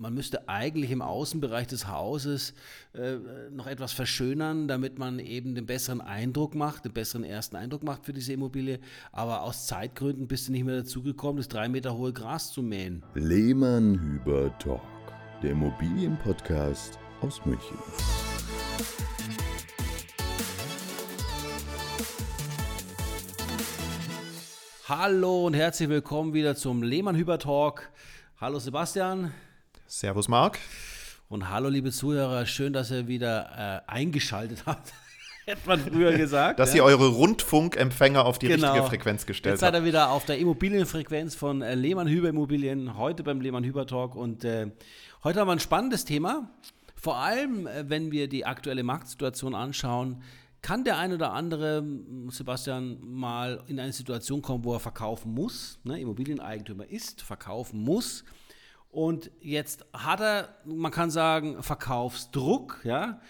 man 0.00 0.14
müsste 0.14 0.48
eigentlich 0.48 0.90
im 0.92 1.02
Außenbereich 1.02 1.66
des 1.66 1.86
Hauses 1.86 2.54
äh, 2.94 3.16
noch 3.50 3.66
etwas 3.66 3.92
verschönern, 3.92 4.66
damit 4.66 4.98
man 4.98 5.18
eben 5.18 5.54
den 5.54 5.66
besseren 5.66 6.00
Eindruck 6.00 6.54
macht, 6.54 6.86
den 6.86 6.92
besseren 6.94 7.22
ersten 7.22 7.54
Eindruck 7.54 7.82
macht 7.82 8.06
für 8.06 8.14
diese 8.14 8.32
Immobilie. 8.32 8.80
Aber 9.12 9.42
aus 9.42 9.66
Zeitgründen 9.66 10.26
bist 10.26 10.48
du 10.48 10.52
nicht 10.52 10.64
mehr 10.64 10.78
dazu 10.78 11.02
gekommen, 11.02 11.36
das 11.36 11.48
drei 11.48 11.68
Meter 11.68 11.98
hohe 11.98 12.14
Gras 12.14 12.50
zu 12.50 12.62
mähen. 12.62 13.02
Lehmann 13.14 14.00
Hüber 14.00 14.56
Talk, 14.58 14.80
der 15.42 15.50
Immobilienpodcast 15.50 16.98
aus 17.20 17.44
München. 17.44 17.76
Hallo 24.88 25.46
und 25.46 25.52
herzlich 25.52 25.90
willkommen 25.90 26.32
wieder 26.32 26.56
zum 26.56 26.82
Lehmann 26.82 27.16
Hüber 27.16 27.38
Talk. 27.38 27.90
Hallo 28.40 28.58
Sebastian. 28.58 29.30
Servus 29.90 30.28
Marc. 30.28 30.60
Und 31.28 31.50
hallo 31.50 31.68
liebe 31.68 31.90
Zuhörer, 31.90 32.46
schön, 32.46 32.72
dass 32.72 32.92
ihr 32.92 33.08
wieder 33.08 33.82
äh, 33.88 33.90
eingeschaltet 33.90 34.62
habt. 34.64 34.92
Hätte 35.46 35.62
man 35.66 35.80
früher 35.80 36.16
gesagt. 36.16 36.60
dass 36.60 36.70
ja? 36.70 36.76
ihr 36.76 36.84
eure 36.84 37.08
Rundfunkempfänger 37.08 38.24
auf 38.24 38.38
die 38.38 38.46
genau. 38.46 38.68
richtige 38.68 38.86
Frequenz 38.86 39.26
gestellt 39.26 39.54
habt. 39.54 39.62
Jetzt 39.62 39.72
seid 39.72 39.74
ihr 39.74 39.84
wieder 39.84 40.10
auf 40.10 40.24
der 40.26 40.38
Immobilienfrequenz 40.38 41.34
von 41.34 41.60
äh, 41.60 41.74
Lehmann 41.74 42.06
Hüber 42.06 42.28
Immobilien, 42.28 42.96
heute 42.96 43.24
beim 43.24 43.40
Lehmann 43.40 43.64
Hüber 43.64 43.84
Talk. 43.84 44.14
Und 44.14 44.44
äh, 44.44 44.70
heute 45.24 45.40
haben 45.40 45.48
wir 45.48 45.52
ein 45.52 45.58
spannendes 45.58 46.04
Thema. 46.04 46.48
Vor 46.94 47.16
allem, 47.16 47.66
äh, 47.66 47.90
wenn 47.90 48.12
wir 48.12 48.28
die 48.28 48.46
aktuelle 48.46 48.84
Marktsituation 48.84 49.56
anschauen, 49.56 50.22
kann 50.62 50.84
der 50.84 50.98
ein 50.98 51.12
oder 51.12 51.32
andere, 51.32 51.84
Sebastian, 52.28 52.98
mal 53.02 53.64
in 53.66 53.80
eine 53.80 53.92
Situation 53.92 54.40
kommen, 54.40 54.62
wo 54.62 54.72
er 54.72 54.80
verkaufen 54.80 55.34
muss, 55.34 55.80
ne, 55.82 56.00
Immobilieneigentümer 56.00 56.88
ist, 56.88 57.22
verkaufen 57.22 57.82
muss. 57.82 58.22
Und 58.90 59.30
jetzt 59.40 59.84
hat 59.92 60.20
er, 60.20 60.48
man 60.64 60.90
kann 60.90 61.10
sagen, 61.10 61.62
Verkaufsdruck, 61.62 62.80
ja. 62.84 63.20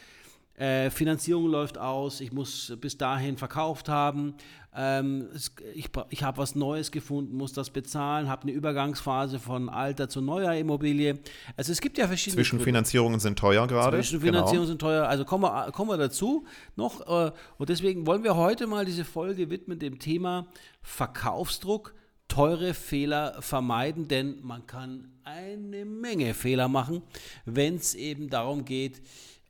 Äh, 0.55 0.91
Finanzierung 0.91 1.47
läuft 1.47 1.79
aus, 1.79 2.21
ich 2.21 2.33
muss 2.33 2.77
bis 2.83 2.99
dahin 2.99 3.39
verkauft 3.39 3.89
haben, 3.89 4.35
ähm, 4.77 5.29
es, 5.35 5.53
ich, 5.75 5.89
ich 6.11 6.23
habe 6.23 6.37
was 6.37 6.55
Neues 6.55 6.91
gefunden, 6.91 7.35
muss 7.35 7.55
das 7.55 7.71
bezahlen, 7.71 8.29
habe 8.29 8.43
eine 8.43 8.53
Übergangsphase 8.53 9.39
von 9.39 9.71
alter 9.71 10.11
zu 10.11 10.21
neuer 10.21 10.53
Immobilie. 10.55 11.19
Also 11.57 11.73
es 11.73 11.81
gibt 11.81 11.97
ja 11.97 12.07
verschiedene. 12.07 12.43
Zwischenfinanzierungen 12.43 13.21
sind 13.21 13.39
teuer 13.39 13.67
gerade. 13.67 13.97
Zwischenfinanzierungen 13.97 14.53
genau. 14.61 14.67
sind 14.67 14.81
teuer, 14.81 15.09
also 15.09 15.25
kommen 15.25 15.45
wir, 15.45 15.73
kommen 15.73 15.91
wir 15.91 15.97
dazu 15.97 16.45
noch. 16.77 17.01
Äh, 17.09 17.33
und 17.57 17.69
deswegen 17.71 18.07
wollen 18.07 18.23
wir 18.23 18.37
heute 18.37 18.67
mal 18.67 18.85
diese 18.85 19.05
Folge 19.05 19.51
widmen 19.51 19.79
dem 19.79 19.99
Thema 19.99 20.47
Verkaufsdruck 20.83 21.95
teure 22.31 22.73
Fehler 22.73 23.43
vermeiden, 23.43 24.09
denn 24.09 24.39
man 24.43 24.67
kann 24.67 25.13
eine 25.25 25.85
Menge 25.85 26.33
Fehler 26.33 26.69
machen, 26.69 27.03
wenn 27.45 27.75
es 27.75 27.95
eben 27.95 28.31
darum 28.31 28.65
geht, 28.65 29.03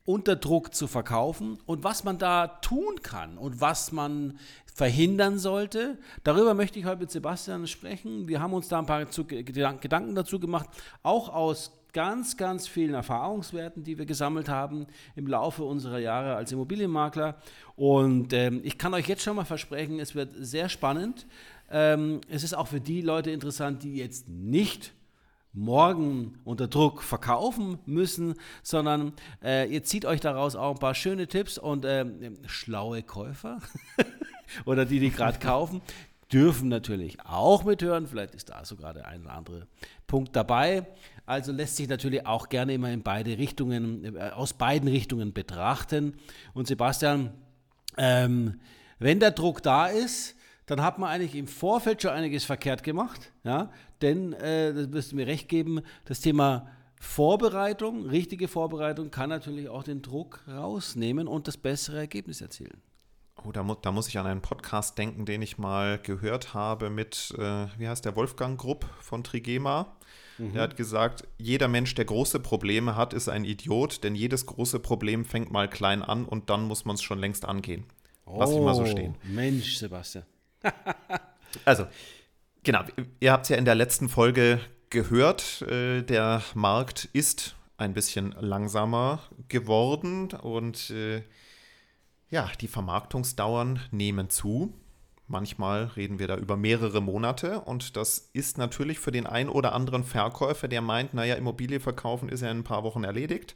unter 0.05 0.35
Druck 0.35 0.75
zu 0.75 0.89
verkaufen 0.89 1.59
und 1.67 1.85
was 1.85 2.03
man 2.03 2.19
da 2.19 2.49
tun 2.49 3.03
kann 3.03 3.39
und 3.39 3.61
was 3.61 3.93
man 3.93 4.39
verhindern 4.75 5.39
sollte. 5.39 5.99
Darüber 6.25 6.55
möchte 6.55 6.79
ich 6.79 6.87
heute 6.87 7.03
mit 7.03 7.11
Sebastian 7.11 7.67
sprechen. 7.67 8.27
Wir 8.27 8.41
haben 8.41 8.55
uns 8.55 8.69
da 8.69 8.79
ein 8.79 8.87
paar 8.87 9.05
Gedanken 9.05 10.15
dazu 10.15 10.41
gemacht, 10.41 10.69
auch 11.03 11.29
aus 11.29 11.80
ganz, 11.93 12.37
ganz 12.37 12.67
vielen 12.69 12.95
Erfahrungswerten, 12.95 13.85
die 13.85 13.99
wir 13.99 14.07
gesammelt 14.07 14.49
haben 14.49 14.87
im 15.17 15.27
Laufe 15.27 15.65
unserer 15.65 15.99
Jahre 15.99 16.35
als 16.35 16.53
Immobilienmakler. 16.53 17.37
Und 17.77 18.33
ähm, 18.33 18.61
ich 18.65 18.79
kann 18.79 18.95
euch 18.95 19.09
jetzt 19.09 19.23
schon 19.23 19.37
mal 19.37 19.45
versprechen, 19.45 20.01
es 20.01 20.15
wird 20.15 20.33
sehr 20.39 20.69
spannend. 20.69 21.27
Ähm, 21.71 22.21
es 22.29 22.43
ist 22.43 22.55
auch 22.55 22.69
für 22.69 22.81
die 22.81 23.01
Leute 23.01 23.31
interessant, 23.31 23.83
die 23.83 23.97
jetzt 23.97 24.29
nicht 24.29 24.93
morgen 25.53 26.39
unter 26.45 26.69
Druck 26.69 27.03
verkaufen 27.03 27.79
müssen, 27.87 28.35
sondern 28.63 29.13
äh, 29.43 29.69
ihr 29.69 29.83
zieht 29.83 30.05
euch 30.05 30.21
daraus 30.21 30.55
auch 30.55 30.75
ein 30.75 30.79
paar 30.79 30.95
schöne 30.95 31.27
Tipps 31.27 31.59
und 31.59 31.85
äh, 31.85 32.07
schlaue 32.47 33.03
Käufer 33.03 33.59
oder 34.65 34.85
die, 34.85 35.01
die 35.01 35.11
gerade 35.11 35.39
kaufen, 35.39 35.83
dürfen 36.33 36.69
natürlich 36.69 37.19
auch 37.25 37.65
mithören. 37.65 38.07
Vielleicht 38.07 38.35
ist 38.35 38.51
da 38.51 38.65
sogar 38.65 38.95
der 38.95 39.07
ein 39.09 39.23
oder 39.23 39.33
andere 39.33 39.67
Punkt 40.07 40.35
dabei. 40.37 40.87
Also 41.27 41.53
lässt 41.53 41.77
sich 41.77 41.89
natürlich 41.89 42.27
auch 42.27 42.49
gerne 42.49 42.75
immer 42.75 42.91
in 42.91 43.03
beide 43.03 43.39
Richtungen, 43.39 44.17
äh, 44.17 44.31
aus 44.31 44.53
beiden 44.53 44.89
Richtungen 44.89 45.33
betrachten. 45.33 46.15
Und 46.55 46.67
Sebastian, 46.67 47.33
ähm, 47.97 48.61
wenn 48.99 49.21
der 49.21 49.31
Druck 49.31 49.63
da 49.63 49.87
ist, 49.87 50.37
dann 50.67 50.83
hat 50.83 50.99
man 50.99 51.11
eigentlich 51.11 51.35
im 51.35 51.49
Vorfeld 51.49 52.03
schon 52.03 52.13
einiges 52.13 52.45
verkehrt 52.45 52.83
gemacht. 52.83 53.33
Ja? 53.45 53.73
Denn, 54.03 54.33
äh, 54.35 54.73
das 54.73 54.93
wirst 54.93 55.13
du 55.13 55.17
mir 55.17 55.27
recht 55.27 55.49
geben, 55.49 55.83
das 56.05 56.21
Thema 56.21 56.69
Vorbereitung, 57.01 58.07
richtige 58.07 58.47
Vorbereitung 58.47 59.11
kann 59.11 59.31
natürlich 59.31 59.69
auch 59.69 59.83
den 59.83 60.03
Druck 60.03 60.43
rausnehmen 60.47 61.27
und 61.27 61.49
das 61.49 61.57
bessere 61.57 61.99
Ergebnis 61.99 62.43
erzielen. 62.43 62.83
Oh, 63.43 63.53
da, 63.53 63.63
mu 63.63 63.75
da 63.75 63.91
muss 63.91 64.07
ich 64.09 64.19
an 64.19 64.27
einen 64.27 64.43
Podcast 64.43 64.99
denken, 64.99 65.25
den 65.25 65.41
ich 65.41 65.57
mal 65.57 65.99
gehört 65.99 66.53
habe 66.53 66.91
mit, 66.91 67.35
äh, 67.39 67.67
wie 67.79 67.89
heißt 67.89 68.05
der, 68.05 68.15
Wolfgang 68.17 68.61
Grupp 68.61 68.85
von 69.01 69.25
Trigema. 69.25 69.97
Mhm. 70.41 70.55
Der 70.55 70.63
hat 70.63 70.77
gesagt, 70.77 71.27
jeder 71.39 71.69
Mensch, 71.69 71.95
der 71.95 72.05
große 72.05 72.41
Probleme 72.41 72.97
hat, 72.97 73.13
ist 73.13 73.29
ein 73.29 73.45
Idiot, 73.45 74.03
denn 74.05 74.15
jedes 74.15 74.47
große 74.47 74.81
Problem 74.81 75.25
fängt 75.25 75.53
mal 75.53 75.69
klein 75.69 76.03
an 76.03 76.25
und 76.25 76.51
dann 76.51 76.65
muss 76.65 76.85
man 76.85 76.95
es 76.95 77.03
schon 77.03 77.19
längst 77.19 77.45
angehen. 77.45 77.85
Lass 78.27 78.53
ich 78.53 78.61
mal 78.61 78.75
so 78.75 78.87
stehen. 78.87 79.17
Oh, 79.17 79.29
Mensch, 79.29 79.77
Sebastian. 79.77 80.25
also, 81.65 81.87
genau, 82.63 82.85
ihr 83.19 83.33
habt 83.33 83.45
es 83.45 83.49
ja 83.51 83.57
in 83.57 83.65
der 83.65 83.75
letzten 83.75 84.09
Folge 84.09 84.61
gehört, 84.89 85.63
äh, 85.63 86.03
der 86.03 86.43
Markt 86.55 87.09
ist 87.13 87.57
ein 87.77 87.95
bisschen 87.95 88.35
langsamer 88.39 89.21
geworden 89.49 90.29
und 90.33 90.91
äh, 90.91 91.23
ja, 92.31 92.51
die 92.61 92.69
Vermarktungsdauern 92.69 93.81
nehmen 93.91 94.31
zu. 94.31 94.75
Manchmal 95.31 95.85
reden 95.95 96.19
wir 96.19 96.27
da 96.27 96.37
über 96.37 96.57
mehrere 96.57 97.01
Monate 97.01 97.61
und 97.61 97.97
das 97.97 98.31
ist 98.33 98.59
natürlich 98.59 98.99
für 98.99 99.13
den 99.13 99.29
einen 99.29 99.49
oder 99.49 99.75
anderen 99.75 100.03
Verkäufer, 100.03 100.67
der 100.67 100.81
meint, 100.81 101.15
naja, 101.15 101.37
Immobilie 101.37 101.79
verkaufen 101.79 102.29
ist 102.29 102.41
ja 102.41 102.51
in 102.51 102.59
ein 102.59 102.65
paar 102.65 102.83
Wochen 102.83 103.05
erledigt. 103.05 103.55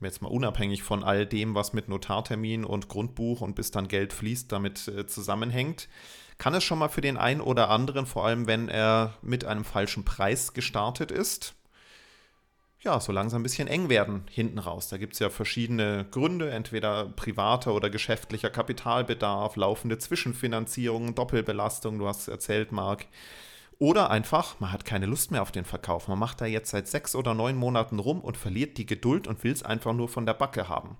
Jetzt 0.00 0.22
mal 0.22 0.28
unabhängig 0.28 0.82
von 0.82 1.04
all 1.04 1.24
dem, 1.24 1.54
was 1.54 1.72
mit 1.72 1.88
Notartermin 1.88 2.64
und 2.64 2.88
Grundbuch 2.88 3.42
und 3.42 3.54
bis 3.54 3.70
dann 3.70 3.86
Geld 3.86 4.12
fließt, 4.12 4.50
damit 4.50 4.88
äh, 4.88 5.06
zusammenhängt 5.06 5.88
kann 6.36 6.54
es 6.54 6.64
schon 6.64 6.80
mal 6.80 6.88
für 6.88 7.00
den 7.00 7.16
einen 7.16 7.40
oder 7.40 7.70
anderen, 7.70 8.06
vor 8.06 8.26
allem 8.26 8.48
wenn 8.48 8.68
er 8.68 9.14
mit 9.22 9.44
einem 9.44 9.64
falschen 9.64 10.04
Preis 10.04 10.52
gestartet 10.52 11.12
ist, 11.12 11.54
ja, 12.84 13.00
so 13.00 13.12
langsam 13.12 13.40
ein 13.40 13.42
bisschen 13.42 13.66
eng 13.66 13.88
werden 13.88 14.24
hinten 14.30 14.58
raus. 14.58 14.88
Da 14.88 14.98
gibt 14.98 15.14
es 15.14 15.18
ja 15.18 15.30
verschiedene 15.30 16.06
Gründe, 16.10 16.50
entweder 16.50 17.06
privater 17.06 17.74
oder 17.74 17.88
geschäftlicher 17.90 18.50
Kapitalbedarf, 18.50 19.56
laufende 19.56 19.98
Zwischenfinanzierung, 19.98 21.14
Doppelbelastung, 21.14 21.98
du 21.98 22.06
hast 22.06 22.22
es 22.22 22.28
erzählt, 22.28 22.72
Marc. 22.72 23.06
Oder 23.78 24.10
einfach, 24.10 24.60
man 24.60 24.70
hat 24.70 24.84
keine 24.84 25.06
Lust 25.06 25.30
mehr 25.30 25.42
auf 25.42 25.50
den 25.50 25.64
Verkauf. 25.64 26.08
Man 26.08 26.18
macht 26.18 26.40
da 26.40 26.46
jetzt 26.46 26.70
seit 26.70 26.86
sechs 26.86 27.16
oder 27.16 27.34
neun 27.34 27.56
Monaten 27.56 27.98
rum 27.98 28.20
und 28.20 28.36
verliert 28.36 28.78
die 28.78 28.86
Geduld 28.86 29.26
und 29.26 29.42
will 29.42 29.52
es 29.52 29.62
einfach 29.62 29.92
nur 29.92 30.08
von 30.08 30.26
der 30.26 30.34
Backe 30.34 30.68
haben. 30.68 30.96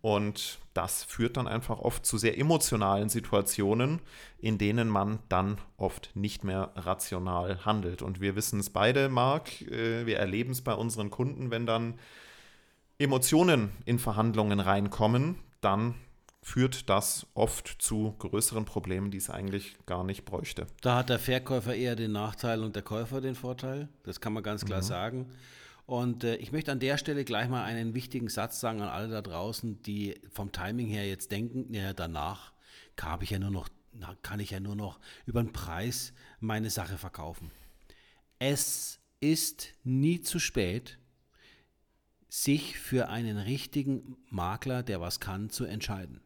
Und 0.00 0.60
das 0.74 1.02
führt 1.02 1.36
dann 1.36 1.48
einfach 1.48 1.80
oft 1.80 2.06
zu 2.06 2.18
sehr 2.18 2.38
emotionalen 2.38 3.08
Situationen, 3.08 4.00
in 4.38 4.56
denen 4.56 4.88
man 4.88 5.18
dann 5.28 5.58
oft 5.76 6.10
nicht 6.14 6.44
mehr 6.44 6.70
rational 6.76 7.64
handelt. 7.64 8.02
Und 8.02 8.20
wir 8.20 8.36
wissen 8.36 8.60
es 8.60 8.70
beide, 8.70 9.08
Marc, 9.08 9.60
äh, 9.62 10.06
wir 10.06 10.18
erleben 10.18 10.52
es 10.52 10.62
bei 10.62 10.74
unseren 10.74 11.10
Kunden, 11.10 11.50
wenn 11.50 11.66
dann 11.66 11.98
Emotionen 12.98 13.70
in 13.86 13.98
Verhandlungen 13.98 14.60
reinkommen, 14.60 15.36
dann 15.60 15.94
führt 16.42 16.88
das 16.88 17.26
oft 17.34 17.76
zu 17.78 18.14
größeren 18.18 18.64
Problemen, 18.64 19.10
die 19.10 19.18
es 19.18 19.30
eigentlich 19.30 19.76
gar 19.86 20.04
nicht 20.04 20.24
bräuchte. 20.24 20.66
Da 20.80 20.96
hat 20.96 21.10
der 21.10 21.18
Verkäufer 21.18 21.74
eher 21.74 21.94
den 21.94 22.12
Nachteil 22.12 22.62
und 22.62 22.74
der 22.74 22.82
Käufer 22.82 23.20
den 23.20 23.34
Vorteil. 23.34 23.88
Das 24.04 24.20
kann 24.20 24.32
man 24.32 24.42
ganz 24.42 24.64
klar 24.64 24.80
mhm. 24.80 24.84
sagen. 24.84 25.26
Und 25.88 26.22
äh, 26.22 26.36
ich 26.36 26.52
möchte 26.52 26.70
an 26.70 26.80
der 26.80 26.98
Stelle 26.98 27.24
gleich 27.24 27.48
mal 27.48 27.64
einen 27.64 27.94
wichtigen 27.94 28.28
Satz 28.28 28.60
sagen 28.60 28.82
an 28.82 28.90
alle 28.90 29.08
da 29.08 29.22
draußen, 29.22 29.80
die 29.84 30.20
vom 30.28 30.52
Timing 30.52 30.86
her 30.86 31.08
jetzt 31.08 31.32
denken, 31.32 31.72
ja, 31.72 31.94
danach 31.94 32.52
kann 32.94 33.22
ich 33.22 33.30
ja 33.30 33.38
nur 33.38 33.50
noch, 33.50 33.70
kann 34.20 34.38
ich 34.38 34.50
ja 34.50 34.60
nur 34.60 34.76
noch 34.76 35.00
über 35.24 35.42
den 35.42 35.54
Preis 35.54 36.12
meine 36.40 36.68
Sache 36.68 36.98
verkaufen. 36.98 37.50
Es 38.38 39.00
ist 39.20 39.72
nie 39.82 40.20
zu 40.20 40.38
spät, 40.38 40.98
sich 42.28 42.78
für 42.78 43.08
einen 43.08 43.38
richtigen 43.38 44.18
Makler, 44.28 44.82
der 44.82 45.00
was 45.00 45.20
kann, 45.20 45.48
zu 45.48 45.64
entscheiden. 45.64 46.20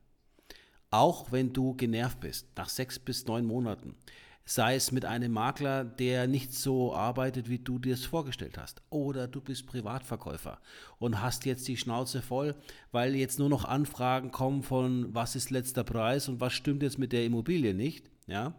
Auch 0.91 1.31
wenn 1.31 1.53
du 1.53 1.77
genervt 1.77 2.19
bist, 2.19 2.49
nach 2.57 2.69
sechs 2.69 2.99
bis 2.99 3.27
neun 3.27 3.45
Monaten 3.45 3.95
sei 4.45 4.75
es 4.75 4.91
mit 4.93 5.05
einem 5.05 5.33
Makler, 5.33 5.85
der 5.85 6.27
nicht 6.27 6.53
so 6.53 6.95
arbeitet, 6.95 7.49
wie 7.49 7.59
du 7.59 7.79
dir 7.79 7.95
es 7.95 8.05
vorgestellt 8.05 8.59
hast. 8.59 8.83
Oder 8.91 9.29
du 9.29 9.41
bist 9.41 9.67
Privatverkäufer 9.67 10.59
und 10.99 11.21
hast 11.23 11.45
jetzt 11.45 11.69
die 11.69 11.77
Schnauze 11.77 12.23
voll, 12.23 12.55
weil 12.91 13.15
jetzt 13.15 13.39
nur 13.39 13.49
noch 13.49 13.65
Anfragen 13.65 14.33
kommen 14.33 14.63
von, 14.63 15.15
was 15.15 15.37
ist 15.37 15.51
letzter 15.51 15.85
Preis 15.85 16.29
und 16.29 16.41
was 16.41 16.53
stimmt 16.53 16.83
jetzt 16.83 16.99
mit 16.99 17.13
der 17.13 17.25
Immobilie 17.25 17.75
nicht. 17.75 18.11
Ja? 18.27 18.55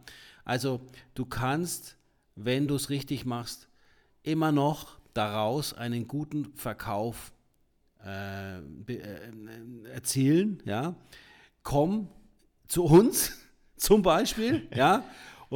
Also 0.46 0.82
du 1.16 1.26
kannst, 1.26 1.98
wenn 2.36 2.68
du 2.68 2.76
es 2.76 2.90
richtig 2.90 3.26
machst, 3.26 3.68
immer 4.24 4.52
noch 4.52 4.98
daraus 5.14 5.74
einen 5.74 6.08
guten 6.08 6.54
Verkauf 6.56 7.34
äh, 8.06 8.60
äh, 8.60 9.92
erzielen. 9.92 10.62
Ja? 10.66 10.96
Komm 11.62 12.08
zu 12.68 12.86
uns 12.86 13.38
zum 13.78 14.02
Beispiel 14.02 14.68
ja? 14.74 15.04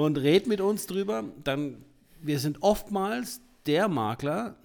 Und 0.06 0.18
red 0.18 0.46
mit 0.46 0.62
uns 0.62 0.86
drüber. 0.86 1.24
Dann, 1.44 1.84
wir 2.22 2.40
sind 2.40 2.62
oftmals 2.62 3.42
der 3.66 3.88
Makler, 3.88 4.56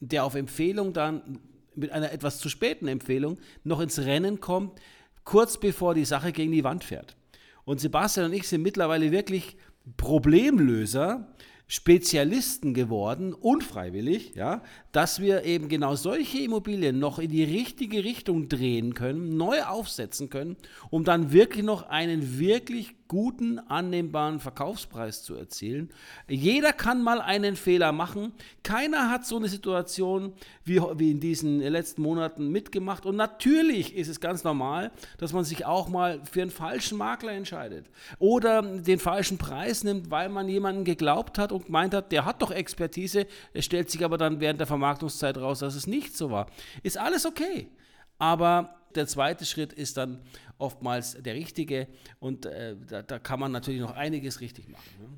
der 0.00 0.24
auf 0.24 0.34
Empfehlung 0.34 0.92
dann 0.92 1.40
mit 1.74 1.90
einer 1.90 2.12
etwas 2.12 2.38
zu 2.38 2.48
späten 2.48 2.86
Empfehlung 2.86 3.38
noch 3.64 3.80
ins 3.80 3.98
Rennen 3.98 4.40
kommt, 4.40 4.80
kurz 5.24 5.58
bevor 5.58 5.94
die 5.94 6.04
Sache 6.04 6.32
gegen 6.32 6.52
die 6.52 6.64
Wand 6.64 6.84
fährt. 6.84 7.16
Und 7.64 7.80
Sebastian 7.80 8.26
und 8.26 8.32
ich 8.32 8.46
sind 8.46 8.62
mittlerweile 8.62 9.10
wirklich 9.10 9.56
Problemlöser, 9.96 11.34
Spezialisten 11.66 12.72
geworden, 12.72 13.34
unfreiwillig, 13.34 14.36
ja, 14.36 14.62
dass 14.92 15.20
wir 15.20 15.44
eben 15.44 15.68
genau 15.68 15.96
solche 15.96 16.38
Immobilien 16.38 17.00
noch 17.00 17.18
in 17.18 17.30
die 17.32 17.42
richtige 17.42 18.04
Richtung 18.04 18.48
drehen 18.48 18.94
können, 18.94 19.36
neu 19.36 19.62
aufsetzen 19.64 20.30
können, 20.30 20.56
um 20.90 21.02
dann 21.02 21.32
wirklich 21.32 21.64
noch 21.64 21.88
einen 21.88 22.38
wirklich 22.38 22.95
guten, 23.08 23.58
annehmbaren 23.58 24.40
Verkaufspreis 24.40 25.22
zu 25.22 25.34
erzielen. 25.34 25.90
Jeder 26.28 26.72
kann 26.72 27.02
mal 27.02 27.20
einen 27.20 27.56
Fehler 27.56 27.92
machen. 27.92 28.32
Keiner 28.62 29.10
hat 29.10 29.26
so 29.26 29.36
eine 29.36 29.48
Situation 29.48 30.32
wie, 30.64 30.80
wie 30.96 31.10
in 31.10 31.20
diesen 31.20 31.60
letzten 31.60 32.02
Monaten 32.02 32.48
mitgemacht. 32.48 33.06
Und 33.06 33.16
natürlich 33.16 33.94
ist 33.94 34.08
es 34.08 34.20
ganz 34.20 34.44
normal, 34.44 34.90
dass 35.18 35.32
man 35.32 35.44
sich 35.44 35.66
auch 35.66 35.88
mal 35.88 36.20
für 36.30 36.42
einen 36.42 36.50
falschen 36.50 36.98
Makler 36.98 37.32
entscheidet 37.32 37.86
oder 38.18 38.62
den 38.62 38.98
falschen 38.98 39.38
Preis 39.38 39.84
nimmt, 39.84 40.10
weil 40.10 40.28
man 40.28 40.48
jemanden 40.48 40.84
geglaubt 40.84 41.38
hat 41.38 41.52
und 41.52 41.66
gemeint 41.66 41.94
hat, 41.94 42.12
der 42.12 42.24
hat 42.24 42.42
doch 42.42 42.50
Expertise. 42.50 43.26
Es 43.52 43.64
stellt 43.64 43.90
sich 43.90 44.04
aber 44.04 44.18
dann 44.18 44.40
während 44.40 44.60
der 44.60 44.66
Vermarktungszeit 44.66 45.38
raus, 45.38 45.60
dass 45.60 45.74
es 45.74 45.86
nicht 45.86 46.16
so 46.16 46.30
war. 46.30 46.46
Ist 46.82 46.98
alles 46.98 47.26
okay. 47.26 47.68
Aber 48.18 48.76
der 48.94 49.06
zweite 49.06 49.44
Schritt 49.44 49.72
ist 49.72 49.96
dann 49.96 50.20
oftmals 50.58 51.16
der 51.20 51.34
richtige 51.34 51.86
und 52.18 52.46
äh, 52.46 52.76
da, 52.88 53.02
da, 53.02 53.18
kann 53.18 53.38
man 53.38 53.52
natürlich 53.52 53.80
noch 53.80 53.94
einiges 53.94 54.40
richtig 54.40 54.68
machen. 54.68 54.90
Ne? 55.00 55.08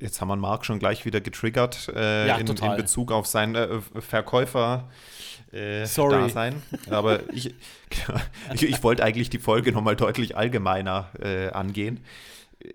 Jetzt 0.00 0.20
haben 0.20 0.28
wir 0.28 0.36
Marc 0.36 0.64
schon 0.64 0.78
gleich 0.78 1.04
wieder 1.04 1.20
getriggert 1.20 1.88
äh, 1.94 2.26
ja, 2.26 2.36
in, 2.38 2.48
in, 2.48 2.76
Bezug 2.76 3.12
auf 3.12 3.26
sein 3.26 3.54
äh, 3.54 3.80
Verkäufer. 3.80 4.88
Äh, 5.52 5.86
Sorry. 5.86 6.22
Dasein. 6.22 6.60
Aber 6.90 7.32
ich, 7.32 7.54
ich, 8.54 8.62
ich, 8.64 8.82
wollte 8.82 9.04
eigentlich 9.04 9.30
die 9.30 9.38
Folge 9.38 9.70
nochmal 9.70 9.94
deutlich 9.94 10.36
allgemeiner 10.36 11.10
äh, 11.20 11.50
angehen. 11.50 12.00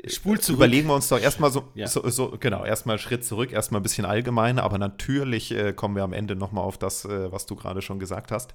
Spul 0.07 0.39
zurück. 0.39 0.59
Überlegen 0.59 0.87
wir 0.87 0.95
uns 0.95 1.09
doch 1.09 1.19
erstmal 1.19 1.51
so, 1.51 1.67
ja. 1.73 1.87
so, 1.87 2.07
so, 2.09 2.37
genau, 2.39 2.63
erstmal 2.63 2.97
Schritt 2.97 3.25
zurück, 3.25 3.51
erstmal 3.51 3.81
ein 3.81 3.83
bisschen 3.83 4.05
allgemeiner, 4.05 4.63
aber 4.63 4.77
natürlich 4.77 5.51
äh, 5.51 5.73
kommen 5.73 5.95
wir 5.95 6.03
am 6.03 6.13
Ende 6.13 6.35
nochmal 6.35 6.63
auf 6.63 6.77
das, 6.77 7.03
äh, 7.03 7.29
was 7.31 7.45
du 7.45 7.55
gerade 7.55 7.81
schon 7.81 7.99
gesagt 7.99 8.31
hast 8.31 8.53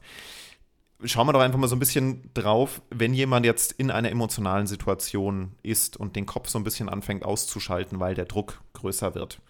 schauen 1.04 1.26
wir 1.26 1.32
doch 1.32 1.40
einfach 1.40 1.58
mal 1.58 1.68
so 1.68 1.76
ein 1.76 1.80
bisschen 1.80 2.30
drauf, 2.34 2.82
wenn 2.90 3.14
jemand 3.14 3.44
jetzt 3.46 3.72
in 3.72 3.90
einer 3.90 4.10
emotionalen 4.10 4.66
Situation 4.66 5.52
ist 5.62 5.96
und 5.96 6.16
den 6.16 6.26
Kopf 6.26 6.48
so 6.48 6.58
ein 6.58 6.64
bisschen 6.64 6.88
anfängt 6.88 7.24
auszuschalten, 7.24 8.00
weil 8.00 8.14
der 8.14 8.24
Druck 8.24 8.60
größer 8.72 9.14
wird. 9.14 9.40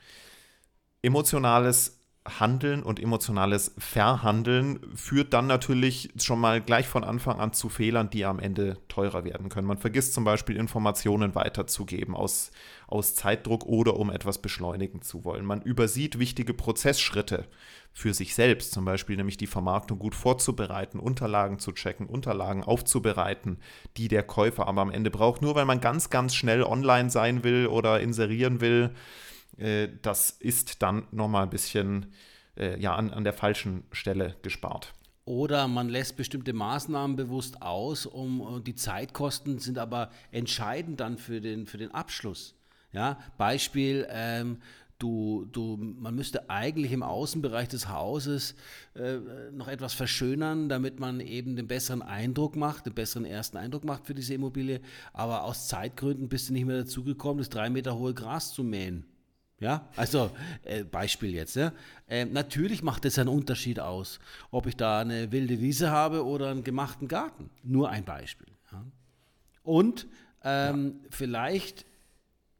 Emotionales 1.02 1.95
Handeln 2.40 2.82
und 2.82 3.00
emotionales 3.00 3.74
Verhandeln 3.78 4.80
führt 4.94 5.32
dann 5.32 5.46
natürlich 5.46 6.10
schon 6.20 6.40
mal 6.40 6.60
gleich 6.60 6.86
von 6.88 7.04
Anfang 7.04 7.40
an 7.40 7.52
zu 7.52 7.68
Fehlern, 7.68 8.10
die 8.10 8.24
am 8.24 8.38
Ende 8.38 8.78
teurer 8.88 9.24
werden 9.24 9.48
können. 9.48 9.66
Man 9.66 9.78
vergisst 9.78 10.14
zum 10.14 10.24
Beispiel 10.24 10.56
Informationen 10.56 11.34
weiterzugeben 11.34 12.14
aus, 12.14 12.50
aus 12.86 13.14
Zeitdruck 13.14 13.64
oder 13.64 13.96
um 13.96 14.10
etwas 14.10 14.38
beschleunigen 14.38 15.02
zu 15.02 15.24
wollen. 15.24 15.44
Man 15.44 15.62
übersieht 15.62 16.18
wichtige 16.18 16.54
Prozessschritte 16.54 17.46
für 17.92 18.12
sich 18.12 18.34
selbst, 18.34 18.72
zum 18.72 18.84
Beispiel 18.84 19.16
nämlich 19.16 19.38
die 19.38 19.46
Vermarktung 19.46 19.98
gut 19.98 20.14
vorzubereiten, 20.14 20.98
Unterlagen 20.98 21.58
zu 21.58 21.72
checken, 21.72 22.06
Unterlagen 22.06 22.62
aufzubereiten, 22.62 23.58
die 23.96 24.08
der 24.08 24.22
Käufer 24.22 24.68
aber 24.68 24.82
am 24.82 24.90
Ende 24.90 25.10
braucht, 25.10 25.40
nur 25.40 25.54
weil 25.54 25.64
man 25.64 25.80
ganz, 25.80 26.10
ganz 26.10 26.34
schnell 26.34 26.62
online 26.62 27.08
sein 27.08 27.42
will 27.42 27.68
oder 27.68 28.00
inserieren 28.00 28.60
will 28.60 28.90
äh, 29.56 29.88
das 30.02 30.30
ist 30.30 30.82
dann 30.82 31.06
nochmal 31.10 31.44
ein 31.44 31.50
bisschen 31.50 32.12
äh, 32.56 32.78
ja, 32.80 32.94
an, 32.94 33.10
an 33.10 33.24
der 33.24 33.32
falschen 33.32 33.84
Stelle 33.92 34.36
gespart. 34.42 34.94
Oder 35.24 35.66
man 35.66 35.88
lässt 35.88 36.16
bestimmte 36.16 36.52
Maßnahmen 36.52 37.16
bewusst 37.16 37.60
aus, 37.60 38.06
um 38.06 38.62
die 38.64 38.76
Zeitkosten 38.76 39.58
sind 39.58 39.76
aber 39.76 40.10
entscheidend 40.30 41.00
dann 41.00 41.18
für 41.18 41.40
den, 41.40 41.66
für 41.66 41.78
den 41.78 41.90
Abschluss. 41.90 42.54
Ja, 42.92 43.18
Beispiel, 43.36 44.06
ähm, 44.08 44.58
du, 44.98 45.46
du, 45.50 45.76
man 45.76 46.14
müsste 46.14 46.48
eigentlich 46.48 46.92
im 46.92 47.02
Außenbereich 47.02 47.68
des 47.68 47.88
Hauses 47.88 48.54
äh, 48.94 49.16
noch 49.52 49.66
etwas 49.66 49.94
verschönern, 49.94 50.68
damit 50.68 51.00
man 51.00 51.18
eben 51.18 51.56
den 51.56 51.66
besseren 51.66 52.02
Eindruck 52.02 52.54
macht, 52.54 52.86
den 52.86 52.94
besseren 52.94 53.24
ersten 53.24 53.56
Eindruck 53.56 53.84
macht 53.84 54.06
für 54.06 54.14
diese 54.14 54.34
Immobilie. 54.34 54.80
Aber 55.12 55.42
aus 55.42 55.66
Zeitgründen 55.66 56.28
bist 56.28 56.48
du 56.48 56.52
nicht 56.52 56.66
mehr 56.66 56.78
dazu 56.78 57.02
gekommen, 57.02 57.38
das 57.38 57.50
drei 57.50 57.68
Meter 57.68 57.98
hohe 57.98 58.14
Gras 58.14 58.52
zu 58.52 58.62
mähen. 58.62 59.04
Ja, 59.58 59.88
also 59.96 60.30
äh, 60.64 60.84
Beispiel 60.84 61.32
jetzt. 61.34 61.56
Ja? 61.56 61.72
Äh, 62.08 62.26
natürlich 62.26 62.82
macht 62.82 63.06
es 63.06 63.18
einen 63.18 63.30
Unterschied 63.30 63.80
aus, 63.80 64.18
ob 64.50 64.66
ich 64.66 64.76
da 64.76 65.00
eine 65.00 65.32
wilde 65.32 65.60
Wiese 65.60 65.90
habe 65.90 66.26
oder 66.26 66.50
einen 66.50 66.62
gemachten 66.62 67.08
Garten. 67.08 67.48
Nur 67.62 67.88
ein 67.88 68.04
Beispiel. 68.04 68.48
Ja? 68.70 68.84
Und 69.62 70.06
ähm, 70.44 71.00
ja. 71.02 71.08
vielleicht 71.10 71.86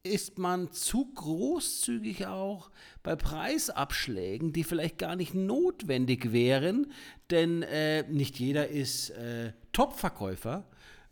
ist 0.02 0.38
man 0.38 0.72
zu 0.72 1.12
großzügig 1.14 2.26
auch 2.26 2.70
bei 3.02 3.16
Preisabschlägen, 3.16 4.52
die 4.52 4.64
vielleicht 4.64 4.98
gar 4.98 5.16
nicht 5.16 5.34
notwendig 5.34 6.32
wären, 6.32 6.92
denn 7.30 7.62
äh, 7.62 8.04
nicht 8.08 8.38
jeder 8.38 8.68
ist 8.68 9.10
äh, 9.10 9.52
Top-Verkäufer 9.72 10.64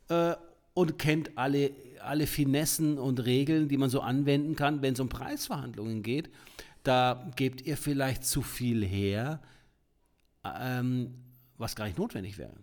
äh, 0.09 0.35
und 0.75 0.99
kennt 0.99 1.37
alle 1.37 1.73
alle 2.07 2.27
Finessen 2.27 2.99
und 2.99 3.25
Regeln, 3.25 3.69
die 3.69 3.77
man 3.77 3.91
so 3.91 4.01
anwenden 4.01 4.57
kann, 4.57 4.83
wenn 4.83 4.95
es 4.95 5.01
um 5.01 5.09
Preisverhandlungen 5.09 6.03
geht, 6.03 6.31
da 6.83 7.31
gebt 7.37 7.63
ihr 7.63 7.77
vielleicht 7.77 8.25
zu 8.25 8.43
viel 8.43 8.85
her, 8.85 9.41
ähm, 10.45 11.15
was 11.57 11.77
gar 11.77 11.87
nicht 11.87 11.99
notwendig 11.99 12.39
wäre. 12.39 12.55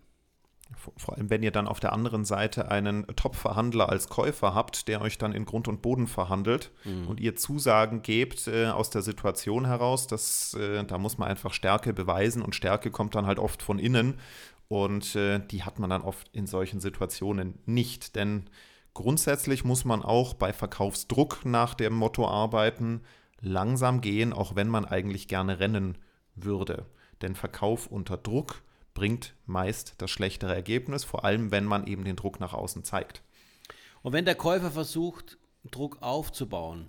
Vor 0.96 1.16
allem, 1.16 1.28
wenn 1.28 1.42
ihr 1.42 1.50
dann 1.50 1.68
auf 1.68 1.80
der 1.80 1.92
anderen 1.92 2.24
Seite 2.24 2.70
einen 2.70 3.06
Top-Verhandler 3.14 3.90
als 3.90 4.08
Käufer 4.08 4.54
habt, 4.54 4.88
der 4.88 5.02
euch 5.02 5.18
dann 5.18 5.32
in 5.32 5.44
Grund 5.44 5.68
und 5.68 5.82
Boden 5.82 6.06
verhandelt 6.06 6.70
mhm. 6.84 7.08
und 7.08 7.20
ihr 7.20 7.36
Zusagen 7.36 8.02
gebt 8.02 8.48
äh, 8.48 8.66
aus 8.66 8.88
der 8.88 9.02
Situation 9.02 9.66
heraus, 9.66 10.06
dass, 10.06 10.54
äh, 10.54 10.82
da 10.84 10.98
muss 10.98 11.18
man 11.18 11.28
einfach 11.28 11.52
Stärke 11.52 11.92
beweisen 11.92 12.42
und 12.42 12.54
Stärke 12.54 12.90
kommt 12.90 13.14
dann 13.14 13.26
halt 13.26 13.38
oft 13.38 13.62
von 13.62 13.78
innen 13.78 14.14
und 14.68 15.14
äh, 15.14 15.40
die 15.40 15.62
hat 15.64 15.78
man 15.78 15.90
dann 15.90 16.02
oft 16.02 16.30
in 16.32 16.46
solchen 16.46 16.80
Situationen 16.80 17.58
nicht, 17.66 18.16
denn 18.16 18.44
Grundsätzlich 18.94 19.64
muss 19.64 19.84
man 19.84 20.02
auch 20.02 20.34
bei 20.34 20.52
Verkaufsdruck 20.52 21.44
nach 21.44 21.74
dem 21.74 21.94
Motto 21.94 22.28
arbeiten, 22.28 23.02
langsam 23.40 24.00
gehen, 24.00 24.32
auch 24.32 24.54
wenn 24.54 24.68
man 24.68 24.84
eigentlich 24.84 25.28
gerne 25.28 25.60
rennen 25.60 25.98
würde. 26.34 26.86
Denn 27.22 27.34
Verkauf 27.34 27.86
unter 27.86 28.16
Druck 28.16 28.62
bringt 28.94 29.34
meist 29.46 29.94
das 29.98 30.10
schlechtere 30.10 30.54
Ergebnis, 30.54 31.04
vor 31.04 31.24
allem 31.24 31.50
wenn 31.50 31.64
man 31.64 31.86
eben 31.86 32.04
den 32.04 32.16
Druck 32.16 32.40
nach 32.40 32.52
außen 32.52 32.84
zeigt. 32.84 33.22
Und 34.02 34.12
wenn 34.12 34.24
der 34.24 34.34
Käufer 34.34 34.70
versucht, 34.70 35.38
Druck 35.70 36.02
aufzubauen, 36.02 36.88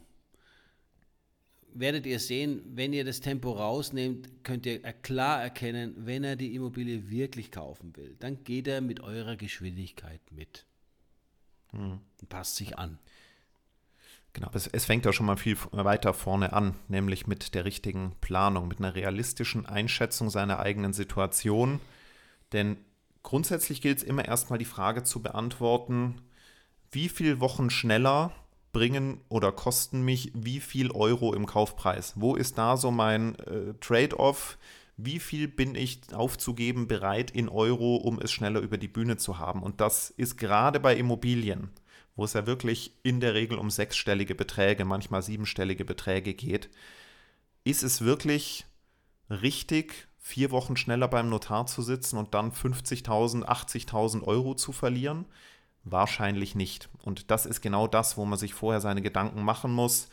werdet 1.74 2.06
ihr 2.06 2.20
sehen, 2.20 2.62
wenn 2.66 2.94
ihr 2.94 3.06
das 3.06 3.20
Tempo 3.20 3.52
rausnehmt, 3.52 4.44
könnt 4.44 4.66
ihr 4.66 4.80
klar 4.80 5.42
erkennen, 5.42 5.94
wenn 5.98 6.24
er 6.24 6.36
die 6.36 6.54
Immobilie 6.56 7.10
wirklich 7.10 7.52
kaufen 7.52 7.96
will. 7.96 8.16
Dann 8.20 8.44
geht 8.44 8.68
er 8.68 8.82
mit 8.82 9.00
eurer 9.00 9.36
Geschwindigkeit 9.36 10.22
mit. 10.32 10.66
Mhm. 11.74 12.00
Passt 12.30 12.56
sich 12.56 12.78
an. 12.78 13.00
Genau, 14.34 14.50
es, 14.54 14.66
es 14.68 14.86
fängt 14.86 15.06
ja 15.06 15.14
schon 15.14 15.28
mal 15.28 15.38
viel 15.38 15.58
weiter 15.72 16.14
vorne 16.14 16.54
an, 16.54 16.76
nämlich 16.88 17.28
mit 17.28 17.54
der 17.54 17.66
richtigen 17.66 18.16
Planung, 18.20 18.68
mit 18.68 18.80
einer 18.80 18.96
realistischen 18.96 19.66
Einschätzung 19.68 20.30
seiner 20.30 20.60
eigenen 20.60 20.94
Situation. 20.94 21.80
Denn 22.52 22.78
grundsätzlich 23.22 23.82
gilt 23.82 24.00
es 24.00 24.04
immer 24.04 24.26
erstmal 24.26 24.58
die 24.58 24.66
Frage 24.66 25.04
zu 25.04 25.22
beantworten, 25.22 26.22
wie 26.92 27.10
viele 27.10 27.40
Wochen 27.40 27.70
schneller 27.70 28.32
bringen 28.72 29.22
oder 29.30 29.52
kosten 29.52 30.02
mich 30.02 30.32
wie 30.34 30.60
viel 30.60 30.92
Euro 30.92 31.34
im 31.34 31.46
Kaufpreis? 31.46 32.14
Wo 32.16 32.36
ist 32.36 32.58
da 32.58 32.76
so 32.76 32.90
mein 32.90 33.36
äh, 33.40 33.76
Trade-off? 33.80 34.58
Wie 34.98 35.20
viel 35.20 35.48
bin 35.48 35.76
ich 35.76 36.14
aufzugeben 36.14 36.88
bereit 36.88 37.32
in 37.32 37.50
Euro, 37.50 37.96
um 37.96 38.20
es 38.20 38.32
schneller 38.32 38.60
über 38.60 38.78
die 38.78 38.88
Bühne 38.88 39.18
zu 39.18 39.40
haben. 39.40 39.64
Und 39.64 39.82
das 39.82 40.10
ist 40.12 40.38
gerade 40.38 40.80
bei 40.80 40.96
Immobilien, 40.96 41.72
wo 42.16 42.26
es 42.26 42.34
ja 42.34 42.46
wirklich 42.46 42.94
in 43.04 43.20
der 43.20 43.34
Regel 43.34 43.58
um 43.58 43.70
sechsstellige 43.70 44.36
Beträge, 44.36 44.86
manchmal 44.86 45.24
siebenstellige 45.24 45.86
Beträge 45.86 46.34
geht, 46.34 46.70
ist 47.64 47.84
es 47.84 48.02
wirklich 48.02 48.66
richtig, 49.30 50.08
vier 50.20 50.52
Wochen 50.52 50.78
schneller 50.78 51.08
beim 51.08 51.30
Notar 51.30 51.66
zu 51.66 51.82
sitzen 51.82 52.18
und 52.18 52.34
dann 52.34 52.52
50.000, 52.52 53.44
80.000 53.44 54.24
Euro 54.24 54.54
zu 54.54 54.72
verlieren? 54.72 55.26
Wahrscheinlich 55.84 56.56
nicht. 56.56 56.90
Und 57.02 57.30
das 57.32 57.46
ist 57.46 57.62
genau 57.62 57.88
das, 57.88 58.16
wo 58.16 58.26
man 58.26 58.40
sich 58.40 58.54
vorher 58.54 58.80
seine 58.80 59.02
Gedanken 59.02 59.44
machen 59.44 59.74
muss. 59.74 60.08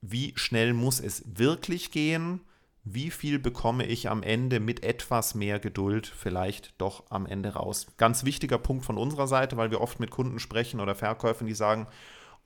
Wie 0.00 0.32
schnell 0.36 0.72
muss 0.72 1.00
es 1.00 1.24
wirklich 1.26 1.90
gehen? 1.90 2.40
Wie 2.84 3.10
viel 3.10 3.38
bekomme 3.38 3.84
ich 3.84 4.08
am 4.08 4.22
Ende 4.22 4.60
mit 4.60 4.82
etwas 4.82 5.34
mehr 5.34 5.58
Geduld 5.58 6.06
vielleicht 6.06 6.80
doch 6.80 7.04
am 7.10 7.26
Ende 7.26 7.54
raus. 7.54 7.86
Ganz 7.96 8.24
wichtiger 8.24 8.58
Punkt 8.58 8.84
von 8.84 8.96
unserer 8.96 9.26
Seite, 9.26 9.56
weil 9.56 9.70
wir 9.70 9.80
oft 9.80 10.00
mit 10.00 10.10
Kunden 10.10 10.38
sprechen 10.38 10.80
oder 10.80 10.94
Verkäufern, 10.94 11.46
die 11.46 11.54
sagen, 11.54 11.86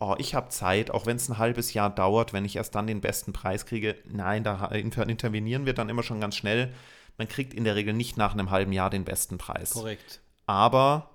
oh, 0.00 0.16
ich 0.18 0.34
habe 0.34 0.48
Zeit, 0.48 0.90
auch 0.90 1.06
wenn 1.06 1.16
es 1.16 1.28
ein 1.28 1.38
halbes 1.38 1.74
Jahr 1.74 1.90
dauert, 1.90 2.32
wenn 2.32 2.44
ich 2.44 2.56
erst 2.56 2.74
dann 2.74 2.86
den 2.88 3.00
besten 3.00 3.32
Preis 3.32 3.66
kriege. 3.66 3.96
Nein, 4.10 4.42
da 4.42 4.66
intervenieren 4.66 5.64
wir 5.64 5.74
dann 5.74 5.88
immer 5.88 6.02
schon 6.02 6.20
ganz 6.20 6.36
schnell. 6.36 6.74
Man 7.18 7.28
kriegt 7.28 7.54
in 7.54 7.64
der 7.64 7.76
Regel 7.76 7.94
nicht 7.94 8.16
nach 8.16 8.32
einem 8.32 8.50
halben 8.50 8.72
Jahr 8.72 8.90
den 8.90 9.04
besten 9.04 9.38
Preis. 9.38 9.70
Korrekt. 9.70 10.20
Aber 10.46 11.10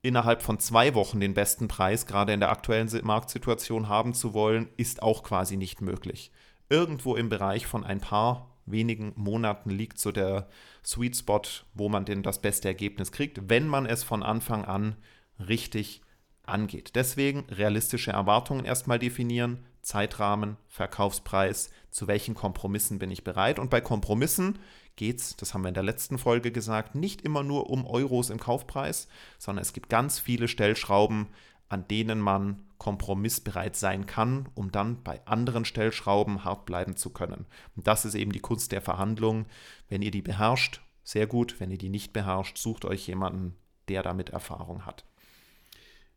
innerhalb 0.00 0.42
von 0.42 0.58
zwei 0.58 0.94
Wochen 0.94 1.20
den 1.20 1.34
besten 1.34 1.68
Preis, 1.68 2.06
gerade 2.06 2.32
in 2.32 2.40
der 2.40 2.50
aktuellen 2.50 2.88
Marktsituation, 3.02 3.88
haben 3.88 4.14
zu 4.14 4.32
wollen, 4.32 4.68
ist 4.76 5.02
auch 5.02 5.22
quasi 5.22 5.56
nicht 5.56 5.80
möglich. 5.80 6.30
Irgendwo 6.68 7.16
im 7.16 7.28
Bereich 7.28 7.66
von 7.66 7.84
ein 7.84 8.00
paar 8.00 8.50
wenigen 8.66 9.12
Monaten 9.16 9.70
liegt 9.70 9.98
so 9.98 10.12
der 10.12 10.48
Sweet 10.84 11.16
Spot, 11.16 11.42
wo 11.74 11.88
man 11.88 12.04
denn 12.04 12.22
das 12.22 12.40
beste 12.40 12.68
Ergebnis 12.68 13.12
kriegt, 13.12 13.48
wenn 13.48 13.68
man 13.68 13.86
es 13.86 14.02
von 14.02 14.22
Anfang 14.22 14.64
an 14.64 14.96
richtig 15.38 16.00
angeht. 16.44 16.92
Deswegen 16.94 17.44
realistische 17.50 18.12
Erwartungen 18.12 18.64
erstmal 18.64 18.98
definieren, 18.98 19.64
Zeitrahmen, 19.82 20.56
Verkaufspreis, 20.68 21.70
zu 21.90 22.06
welchen 22.06 22.34
Kompromissen 22.34 22.98
bin 22.98 23.10
ich 23.10 23.24
bereit. 23.24 23.58
Und 23.58 23.70
bei 23.70 23.80
Kompromissen 23.80 24.58
geht 24.96 25.20
es, 25.20 25.36
das 25.36 25.52
haben 25.52 25.62
wir 25.62 25.68
in 25.68 25.74
der 25.74 25.82
letzten 25.82 26.18
Folge 26.18 26.52
gesagt, 26.52 26.94
nicht 26.94 27.22
immer 27.22 27.42
nur 27.42 27.70
um 27.70 27.86
Euros 27.86 28.30
im 28.30 28.40
Kaufpreis, 28.40 29.08
sondern 29.38 29.62
es 29.62 29.72
gibt 29.72 29.90
ganz 29.90 30.18
viele 30.18 30.48
Stellschrauben, 30.48 31.28
an 31.68 31.86
denen 31.88 32.20
man 32.20 32.62
kompromissbereit 32.84 33.76
sein 33.76 34.04
kann, 34.04 34.46
um 34.54 34.70
dann 34.70 35.02
bei 35.02 35.26
anderen 35.26 35.64
Stellschrauben 35.64 36.44
hart 36.44 36.66
bleiben 36.66 36.96
zu 36.96 37.08
können. 37.08 37.46
Und 37.76 37.86
das 37.86 38.04
ist 38.04 38.14
eben 38.14 38.30
die 38.30 38.40
Kunst 38.40 38.72
der 38.72 38.82
Verhandlung. 38.82 39.46
Wenn 39.88 40.02
ihr 40.02 40.10
die 40.10 40.20
beherrscht, 40.20 40.82
sehr 41.02 41.26
gut. 41.26 41.60
Wenn 41.60 41.70
ihr 41.70 41.78
die 41.78 41.88
nicht 41.88 42.12
beherrscht, 42.12 42.58
sucht 42.58 42.84
euch 42.84 43.06
jemanden, 43.08 43.56
der 43.88 44.02
damit 44.02 44.28
Erfahrung 44.28 44.84
hat. 44.84 45.06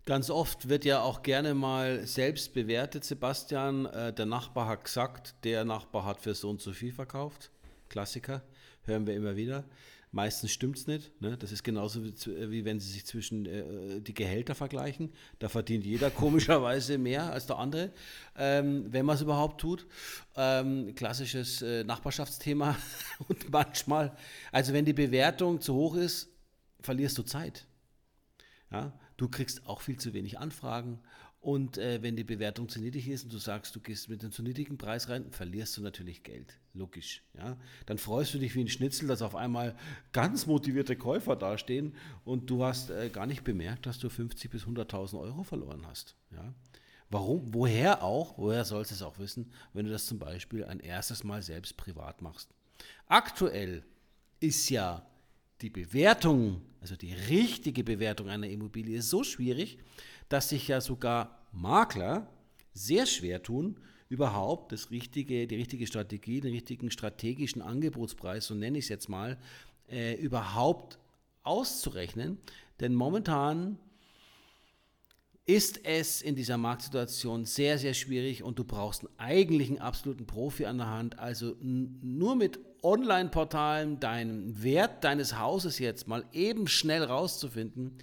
Ganz 0.03 0.29
oft 0.29 0.67
wird 0.67 0.83
ja 0.83 0.99
auch 0.99 1.23
gerne 1.23 1.53
mal 1.53 2.05
selbst 2.05 2.53
bewertet, 2.53 3.05
Sebastian. 3.05 3.85
Äh, 3.85 4.11
der 4.11 4.25
Nachbar 4.25 4.67
hat 4.67 4.83
gesagt, 4.83 5.35
der 5.45 5.63
Nachbar 5.63 6.03
hat 6.03 6.19
für 6.19 6.35
so 6.35 6.49
und 6.49 6.59
so 6.59 6.73
viel 6.73 6.91
verkauft. 6.91 7.49
Klassiker, 7.87 8.41
hören 8.83 9.07
wir 9.07 9.15
immer 9.15 9.37
wieder. 9.37 9.63
Meistens 10.11 10.51
stimmt 10.51 10.77
es 10.77 10.87
nicht. 10.87 11.21
Ne? 11.21 11.37
Das 11.37 11.51
ist 11.51 11.63
genauso 11.63 12.03
wie, 12.03 12.13
wie, 12.49 12.65
wenn 12.65 12.79
Sie 12.79 12.89
sich 12.89 13.05
zwischen 13.05 13.45
äh, 13.45 14.01
die 14.01 14.13
Gehälter 14.13 14.55
vergleichen. 14.55 15.11
Da 15.39 15.49
verdient 15.49 15.85
jeder 15.85 16.09
komischerweise 16.11 16.97
mehr 16.97 17.31
als 17.31 17.45
der 17.45 17.57
andere, 17.57 17.91
ähm, 18.37 18.85
wenn 18.91 19.05
man 19.05 19.15
es 19.15 19.21
überhaupt 19.21 19.59
tut. 19.59 19.85
Ähm, 20.35 20.95
klassisches 20.95 21.61
äh, 21.61 21.83
Nachbarschaftsthema. 21.83 22.77
Und 23.27 23.51
manchmal, 23.51 24.15
also 24.51 24.71
wenn 24.71 24.85
die 24.85 24.93
Bewertung 24.93 25.59
zu 25.59 25.73
hoch 25.73 25.95
ist, 25.95 26.29
verlierst 26.79 27.17
du 27.17 27.23
Zeit. 27.23 27.67
Ja? 28.71 28.97
Du 29.17 29.27
kriegst 29.27 29.67
auch 29.67 29.81
viel 29.81 29.97
zu 29.97 30.13
wenig 30.13 30.39
Anfragen. 30.39 30.99
Und 31.47 31.77
äh, 31.77 32.03
wenn 32.03 32.17
die 32.17 32.25
Bewertung 32.25 32.67
zu 32.67 32.81
niedrig 32.81 33.07
ist 33.07 33.23
und 33.23 33.31
du 33.31 33.37
sagst, 33.37 33.73
du 33.73 33.79
gehst 33.79 34.09
mit 34.09 34.21
einem 34.21 34.33
zu 34.33 34.43
niedrigen 34.43 34.77
Preis 34.77 35.07
rein, 35.07 35.31
verlierst 35.31 35.77
du 35.77 35.81
natürlich 35.81 36.21
Geld. 36.23 36.59
Logisch. 36.73 37.23
Ja? 37.37 37.55
Dann 37.85 37.97
freust 37.97 38.33
du 38.33 38.37
dich 38.37 38.53
wie 38.53 38.59
ein 38.59 38.67
Schnitzel, 38.67 39.07
dass 39.07 39.21
auf 39.21 39.33
einmal 39.33 39.73
ganz 40.11 40.45
motivierte 40.45 40.97
Käufer 40.97 41.37
dastehen 41.37 41.95
und 42.25 42.49
du 42.49 42.65
hast 42.65 42.89
äh, 42.89 43.07
gar 43.07 43.25
nicht 43.25 43.45
bemerkt, 43.45 43.85
dass 43.85 43.97
du 43.97 44.09
50.000 44.09 44.49
bis 44.49 44.63
100.000 44.63 45.21
Euro 45.21 45.43
verloren 45.43 45.87
hast. 45.87 46.17
Ja? 46.31 46.53
Warum? 47.09 47.53
Woher 47.53 48.03
auch? 48.03 48.37
Woher 48.37 48.65
sollst 48.65 48.91
du 48.91 48.95
es 48.95 49.01
auch 49.01 49.17
wissen, 49.17 49.49
wenn 49.71 49.85
du 49.85 49.91
das 49.93 50.05
zum 50.05 50.19
Beispiel 50.19 50.65
ein 50.65 50.81
erstes 50.81 51.23
Mal 51.23 51.41
selbst 51.41 51.77
privat 51.77 52.21
machst? 52.21 52.49
Aktuell 53.07 53.85
ist 54.41 54.69
ja 54.69 55.07
die 55.61 55.69
Bewertung, 55.69 56.61
also 56.81 56.97
die 56.97 57.13
richtige 57.13 57.85
Bewertung 57.85 58.27
einer 58.27 58.49
Immobilie 58.49 59.01
so 59.01 59.23
schwierig, 59.23 59.79
dass 60.27 60.49
sich 60.49 60.67
ja 60.67 60.81
sogar 60.81 61.36
Makler 61.51 62.27
sehr 62.73 63.05
schwer 63.05 63.41
tun, 63.41 63.79
überhaupt 64.09 64.71
das 64.71 64.91
richtige, 64.91 65.47
die 65.47 65.55
richtige 65.55 65.87
Strategie, 65.87 66.39
den 66.39 66.53
richtigen 66.53 66.91
strategischen 66.91 67.61
Angebotspreis, 67.61 68.47
so 68.47 68.55
nenne 68.55 68.77
ich 68.77 68.85
es 68.85 68.89
jetzt 68.89 69.09
mal, 69.09 69.37
äh, 69.89 70.15
überhaupt 70.15 70.99
auszurechnen. 71.43 72.37
Denn 72.79 72.93
momentan 72.93 73.79
ist 75.45 75.85
es 75.85 76.21
in 76.21 76.35
dieser 76.35 76.57
Marktsituation 76.57 77.45
sehr, 77.45 77.77
sehr 77.77 77.93
schwierig 77.93 78.43
und 78.43 78.59
du 78.59 78.65
brauchst 78.65 79.07
einen 79.17 79.79
absoluten 79.79 80.25
Profi 80.25 80.65
an 80.65 80.77
der 80.77 80.87
Hand. 80.87 81.19
Also 81.19 81.55
nur 81.61 82.35
mit 82.35 82.59
Online-Portalen 82.83 83.99
deinen 83.99 84.61
Wert 84.61 85.03
deines 85.03 85.39
Hauses 85.39 85.79
jetzt 85.79 86.07
mal 86.07 86.25
eben 86.33 86.67
schnell 86.67 87.03
rauszufinden, 87.03 87.97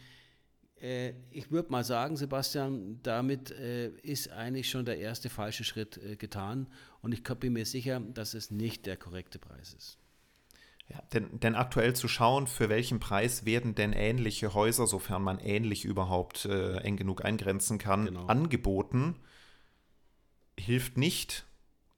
ich 1.31 1.51
würde 1.51 1.73
mal 1.73 1.85
sagen, 1.85 2.17
Sebastian, 2.17 3.01
damit 3.03 3.51
äh, 3.53 3.89
ist 4.03 4.31
eigentlich 4.31 4.69
schon 4.69 4.85
der 4.85 4.99
erste 4.99 5.31
falsche 5.31 5.65
Schritt 5.65 5.97
äh, 5.97 6.17
getan 6.17 6.67
und 7.01 7.13
ich 7.13 7.23
bin 7.23 7.55
mir 7.55 7.65
sicher, 7.65 8.01
dass 8.01 8.35
es 8.35 8.51
nicht 8.51 8.85
der 8.87 8.97
korrekte 8.97 9.39
Preis 9.39 9.73
ist. 9.73 9.99
Ja, 10.89 11.01
denn, 11.15 11.41
denn, 11.41 11.55
aktuell 11.55 11.97
zu 11.97 12.09
schauen, 12.09 12.47
für 12.47 12.69
welchen 12.69 13.01
Preis 13.01 13.47
werden 13.47 13.75
denn 13.75 13.95
ähnliche 13.95 14.53
Häuser, 14.53 14.87
sofern 14.87 15.23
man 15.23 15.39
ähnlich 15.39 15.87
überhaupt 15.87 16.45
äh, 16.45 16.77
eng 16.79 16.97
genug 16.97 17.25
eingrenzen 17.25 17.79
kann, 17.79 18.05
genau. 18.05 18.27
angeboten, 18.27 19.17
hilft 20.59 20.99
nicht, 20.99 21.47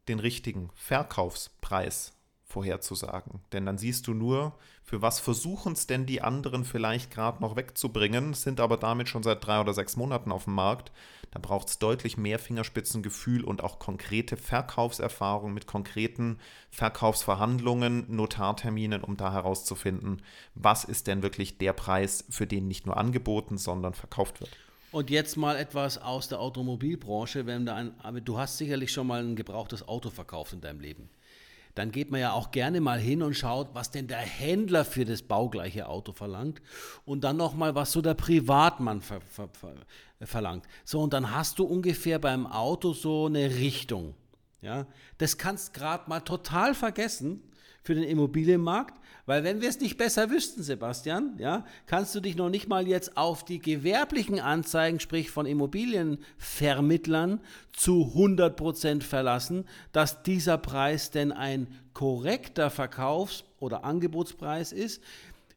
den 0.06 0.20
richtigen 0.20 0.70
Verkaufspreis 0.74 2.14
vorherzusagen. 2.44 3.40
Denn 3.52 3.66
dann 3.66 3.78
siehst 3.78 4.06
du 4.06 4.14
nur, 4.14 4.56
für 4.86 5.02
was 5.02 5.18
versuchen 5.18 5.72
es 5.72 5.88
denn 5.88 6.06
die 6.06 6.22
anderen 6.22 6.64
vielleicht 6.64 7.10
gerade 7.10 7.42
noch 7.42 7.56
wegzubringen, 7.56 8.34
sind 8.34 8.60
aber 8.60 8.76
damit 8.76 9.08
schon 9.08 9.24
seit 9.24 9.44
drei 9.44 9.60
oder 9.60 9.74
sechs 9.74 9.96
Monaten 9.96 10.30
auf 10.30 10.44
dem 10.44 10.54
Markt. 10.54 10.92
Da 11.32 11.40
braucht 11.40 11.68
es 11.68 11.80
deutlich 11.80 12.16
mehr 12.16 12.38
Fingerspitzengefühl 12.38 13.42
und 13.42 13.64
auch 13.64 13.80
konkrete 13.80 14.36
Verkaufserfahrung 14.36 15.52
mit 15.52 15.66
konkreten 15.66 16.38
Verkaufsverhandlungen, 16.70 18.14
Notarterminen, 18.14 19.02
um 19.02 19.16
da 19.16 19.32
herauszufinden, 19.32 20.22
was 20.54 20.84
ist 20.84 21.08
denn 21.08 21.20
wirklich 21.20 21.58
der 21.58 21.72
Preis, 21.72 22.24
für 22.30 22.46
den 22.46 22.68
nicht 22.68 22.86
nur 22.86 22.96
angeboten, 22.96 23.58
sondern 23.58 23.92
verkauft 23.92 24.40
wird. 24.40 24.50
Und 24.92 25.10
jetzt 25.10 25.36
mal 25.36 25.56
etwas 25.56 25.98
aus 25.98 26.28
der 26.28 26.38
Automobilbranche. 26.38 27.44
Wenn 27.44 27.66
du, 27.66 27.74
ein, 27.74 27.92
du 28.24 28.38
hast 28.38 28.56
sicherlich 28.56 28.92
schon 28.92 29.08
mal 29.08 29.20
ein 29.20 29.34
gebrauchtes 29.34 29.86
Auto 29.88 30.10
verkauft 30.10 30.52
in 30.52 30.60
deinem 30.60 30.78
Leben 30.78 31.10
dann 31.76 31.92
geht 31.92 32.10
man 32.10 32.20
ja 32.20 32.32
auch 32.32 32.50
gerne 32.50 32.80
mal 32.80 32.98
hin 32.98 33.22
und 33.22 33.34
schaut, 33.34 33.68
was 33.74 33.90
denn 33.90 34.08
der 34.08 34.18
Händler 34.18 34.84
für 34.84 35.04
das 35.04 35.22
baugleiche 35.22 35.88
Auto 35.88 36.12
verlangt 36.12 36.62
und 37.04 37.22
dann 37.22 37.36
nochmal, 37.36 37.74
was 37.74 37.92
so 37.92 38.00
der 38.00 38.14
Privatmann 38.14 39.02
ver, 39.02 39.20
ver, 39.20 39.50
ver, 39.50 39.74
verlangt. 40.26 40.64
So, 40.86 41.00
und 41.02 41.12
dann 41.12 41.34
hast 41.34 41.58
du 41.58 41.64
ungefähr 41.64 42.18
beim 42.18 42.46
Auto 42.46 42.94
so 42.94 43.26
eine 43.26 43.56
Richtung. 43.56 44.14
Ja, 44.62 44.86
das 45.18 45.36
kannst 45.36 45.74
gerade 45.74 46.08
mal 46.08 46.20
total 46.20 46.74
vergessen 46.74 47.42
für 47.82 47.94
den 47.94 48.04
Immobilienmarkt, 48.04 48.98
weil 49.26 49.42
wenn 49.42 49.60
wir 49.60 49.68
es 49.68 49.80
nicht 49.80 49.96
besser 49.96 50.30
wüssten, 50.30 50.62
Sebastian, 50.62 51.34
ja, 51.38 51.66
kannst 51.86 52.14
du 52.14 52.20
dich 52.20 52.36
noch 52.36 52.48
nicht 52.48 52.68
mal 52.68 52.86
jetzt 52.86 53.16
auf 53.16 53.44
die 53.44 53.58
gewerblichen 53.58 54.38
Anzeigen, 54.38 55.00
sprich 55.00 55.30
von 55.30 55.46
Immobilienvermittlern, 55.46 57.40
zu 57.72 58.12
100% 58.14 59.02
verlassen, 59.02 59.64
dass 59.92 60.22
dieser 60.22 60.58
Preis 60.58 61.10
denn 61.10 61.32
ein 61.32 61.66
korrekter 61.92 62.70
Verkaufs- 62.70 63.44
oder 63.58 63.84
Angebotspreis 63.84 64.72
ist, 64.72 65.02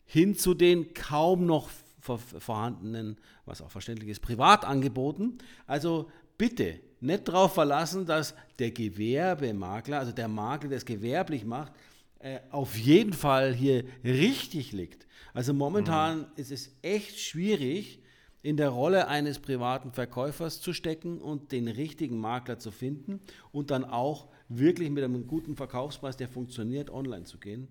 hin 0.05 0.35
zu 0.35 0.55
den 0.55 0.93
kaum 0.95 1.45
noch 1.45 1.69
vorhandenen, 2.01 3.17
was 3.45 3.61
auch 3.61 3.69
verständlich 3.69 4.09
ist, 4.09 4.21
Privatangeboten. 4.21 5.38
Also 5.67 6.09
bitte 6.39 6.79
nicht 7.01 7.27
darauf 7.27 7.53
verlassen, 7.53 8.07
dass 8.07 8.33
der 8.57 8.71
Gewerbemakler, 8.71 9.99
also 9.99 10.11
der 10.11 10.27
Makler, 10.27 10.69
der 10.69 10.77
es 10.79 10.85
gewerblich 10.85 11.45
macht, 11.45 11.73
äh, 12.19 12.39
auf 12.51 12.77
jeden 12.77 13.13
Fall 13.13 13.53
hier 13.53 13.85
richtig 14.03 14.71
liegt. 14.71 15.07
Also 15.33 15.53
momentan 15.53 16.19
mhm. 16.19 16.25
ist 16.35 16.51
es 16.51 16.75
echt 16.81 17.19
schwierig, 17.19 18.01
in 18.41 18.57
der 18.57 18.69
Rolle 18.69 19.07
eines 19.07 19.39
privaten 19.39 19.91
Verkäufers 19.91 20.61
zu 20.61 20.73
stecken 20.73 21.19
und 21.19 21.51
den 21.51 21.67
richtigen 21.67 22.19
Makler 22.19 22.57
zu 22.57 22.71
finden 22.71 23.19
und 23.51 23.69
dann 23.69 23.83
auch 23.83 24.29
wirklich 24.47 24.89
mit 24.89 25.03
einem 25.03 25.27
guten 25.27 25.55
Verkaufspreis, 25.55 26.17
der 26.17 26.29
funktioniert, 26.29 26.89
online 26.89 27.25
zu 27.25 27.38
gehen. 27.38 27.67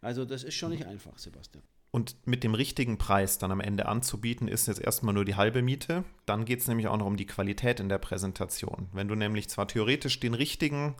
Also 0.00 0.24
das 0.24 0.44
ist 0.44 0.54
schon 0.54 0.70
nicht 0.70 0.86
einfach, 0.86 1.18
Sebastian. 1.18 1.62
Und 1.90 2.16
mit 2.24 2.42
dem 2.42 2.54
richtigen 2.54 2.96
Preis 2.96 3.36
dann 3.36 3.52
am 3.52 3.60
Ende 3.60 3.86
anzubieten, 3.86 4.48
ist 4.48 4.66
jetzt 4.66 4.80
erstmal 4.80 5.12
nur 5.12 5.26
die 5.26 5.34
halbe 5.34 5.60
Miete. 5.60 6.04
Dann 6.24 6.46
geht 6.46 6.60
es 6.60 6.68
nämlich 6.68 6.88
auch 6.88 6.96
noch 6.96 7.06
um 7.06 7.18
die 7.18 7.26
Qualität 7.26 7.80
in 7.80 7.90
der 7.90 7.98
Präsentation. 7.98 8.88
Wenn 8.92 9.08
du 9.08 9.14
nämlich 9.14 9.50
zwar 9.50 9.68
theoretisch 9.68 10.18
den 10.18 10.32
richtigen 10.32 10.96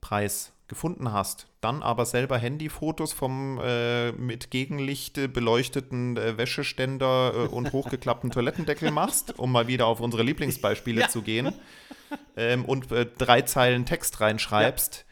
Preis 0.00 0.52
gefunden 0.68 1.12
hast, 1.12 1.46
dann 1.60 1.82
aber 1.82 2.04
selber 2.06 2.38
Handyfotos 2.38 3.12
vom 3.12 3.60
äh, 3.62 4.12
mit 4.12 4.50
Gegenlicht 4.50 5.32
beleuchteten 5.32 6.16
äh, 6.16 6.36
Wäscheständer 6.38 7.32
äh, 7.34 7.38
und 7.48 7.72
hochgeklappten 7.72 8.30
Toilettendeckel 8.30 8.90
machst, 8.90 9.38
um 9.38 9.50
mal 9.50 9.66
wieder 9.66 9.86
auf 9.86 10.00
unsere 10.00 10.22
Lieblingsbeispiele 10.22 11.02
ja. 11.02 11.08
zu 11.08 11.22
gehen, 11.22 11.52
ähm, 12.36 12.64
und 12.64 12.92
äh, 12.92 13.06
drei 13.18 13.42
Zeilen 13.42 13.86
Text 13.86 14.20
reinschreibst. 14.20 15.04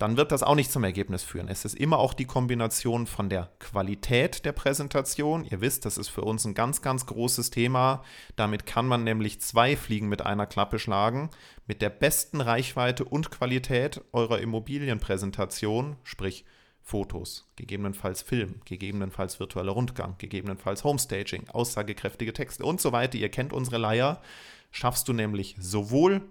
Dann 0.00 0.16
wird 0.16 0.32
das 0.32 0.42
auch 0.42 0.54
nicht 0.54 0.72
zum 0.72 0.82
Ergebnis 0.82 1.22
führen. 1.22 1.48
Es 1.48 1.66
ist 1.66 1.74
immer 1.74 1.98
auch 1.98 2.14
die 2.14 2.24
Kombination 2.24 3.06
von 3.06 3.28
der 3.28 3.50
Qualität 3.58 4.46
der 4.46 4.52
Präsentation. 4.52 5.44
Ihr 5.44 5.60
wisst, 5.60 5.84
das 5.84 5.98
ist 5.98 6.08
für 6.08 6.22
uns 6.22 6.46
ein 6.46 6.54
ganz, 6.54 6.80
ganz 6.80 7.04
großes 7.04 7.50
Thema. 7.50 8.02
Damit 8.34 8.64
kann 8.64 8.86
man 8.86 9.04
nämlich 9.04 9.42
zwei 9.42 9.76
Fliegen 9.76 10.08
mit 10.08 10.22
einer 10.24 10.46
Klappe 10.46 10.78
schlagen. 10.78 11.28
Mit 11.66 11.82
der 11.82 11.90
besten 11.90 12.40
Reichweite 12.40 13.04
und 13.04 13.30
Qualität 13.30 14.00
eurer 14.12 14.40
Immobilienpräsentation, 14.40 15.96
sprich 16.02 16.46
Fotos, 16.80 17.52
gegebenenfalls 17.56 18.22
Film, 18.22 18.62
gegebenenfalls 18.64 19.38
virtueller 19.38 19.72
Rundgang, 19.72 20.14
gegebenenfalls 20.16 20.82
Homestaging, 20.82 21.50
aussagekräftige 21.50 22.32
Texte 22.32 22.64
und 22.64 22.80
so 22.80 22.92
weiter. 22.92 23.18
Ihr 23.18 23.28
kennt 23.28 23.52
unsere 23.52 23.76
Leier. 23.76 24.22
Schaffst 24.70 25.08
du 25.08 25.12
nämlich 25.12 25.56
sowohl 25.60 26.22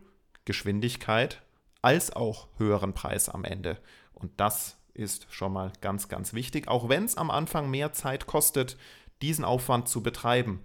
Geschwindigkeit 0.45 1.43
als 1.81 2.15
auch 2.15 2.48
höheren 2.57 2.93
Preis 2.93 3.29
am 3.29 3.43
Ende. 3.43 3.77
Und 4.13 4.31
das 4.38 4.77
ist 4.93 5.27
schon 5.29 5.53
mal 5.53 5.71
ganz, 5.81 6.09
ganz 6.09 6.33
wichtig, 6.33 6.67
auch 6.67 6.89
wenn 6.89 7.05
es 7.05 7.17
am 7.17 7.31
Anfang 7.31 7.69
mehr 7.69 7.93
Zeit 7.93 8.27
kostet, 8.27 8.77
diesen 9.21 9.45
Aufwand 9.45 9.88
zu 9.88 10.03
betreiben. 10.03 10.63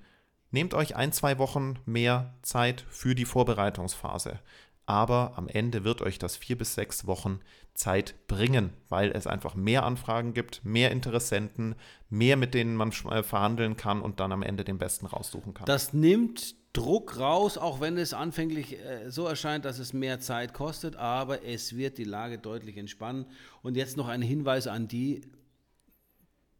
Nehmt 0.50 0.74
euch 0.74 0.96
ein, 0.96 1.12
zwei 1.12 1.38
Wochen 1.38 1.78
mehr 1.84 2.34
Zeit 2.42 2.84
für 2.88 3.14
die 3.14 3.24
Vorbereitungsphase. 3.24 4.40
Aber 4.86 5.32
am 5.36 5.48
Ende 5.48 5.82
wird 5.82 6.02
euch 6.02 6.18
das 6.18 6.36
vier 6.36 6.58
bis 6.58 6.74
sechs 6.74 7.06
Wochen 7.06 7.40
Zeit 7.72 8.14
bringen, 8.28 8.72
weil 8.88 9.10
es 9.12 9.26
einfach 9.26 9.54
mehr 9.54 9.84
Anfragen 9.84 10.34
gibt, 10.34 10.64
mehr 10.64 10.90
Interessenten, 10.90 11.74
mehr 12.10 12.36
mit 12.36 12.54
denen 12.54 12.76
man 12.76 12.90
äh, 13.10 13.22
verhandeln 13.22 13.76
kann 13.76 14.02
und 14.02 14.20
dann 14.20 14.30
am 14.30 14.42
Ende 14.42 14.62
den 14.62 14.78
besten 14.78 15.06
raussuchen 15.06 15.54
kann. 15.54 15.66
Das 15.66 15.92
nimmt 15.92 16.54
Druck 16.74 17.18
raus, 17.18 17.56
auch 17.56 17.80
wenn 17.80 17.96
es 17.96 18.12
anfänglich 18.12 18.78
äh, 18.80 19.08
so 19.08 19.26
erscheint, 19.26 19.64
dass 19.64 19.78
es 19.78 19.92
mehr 19.92 20.18
Zeit 20.18 20.52
kostet, 20.52 20.96
aber 20.96 21.44
es 21.44 21.76
wird 21.76 21.98
die 21.98 22.04
Lage 22.04 22.38
deutlich 22.38 22.76
entspannen. 22.76 23.26
Und 23.62 23.76
jetzt 23.76 23.96
noch 23.96 24.08
ein 24.08 24.20
Hinweis 24.20 24.66
an 24.66 24.88
die, 24.88 25.22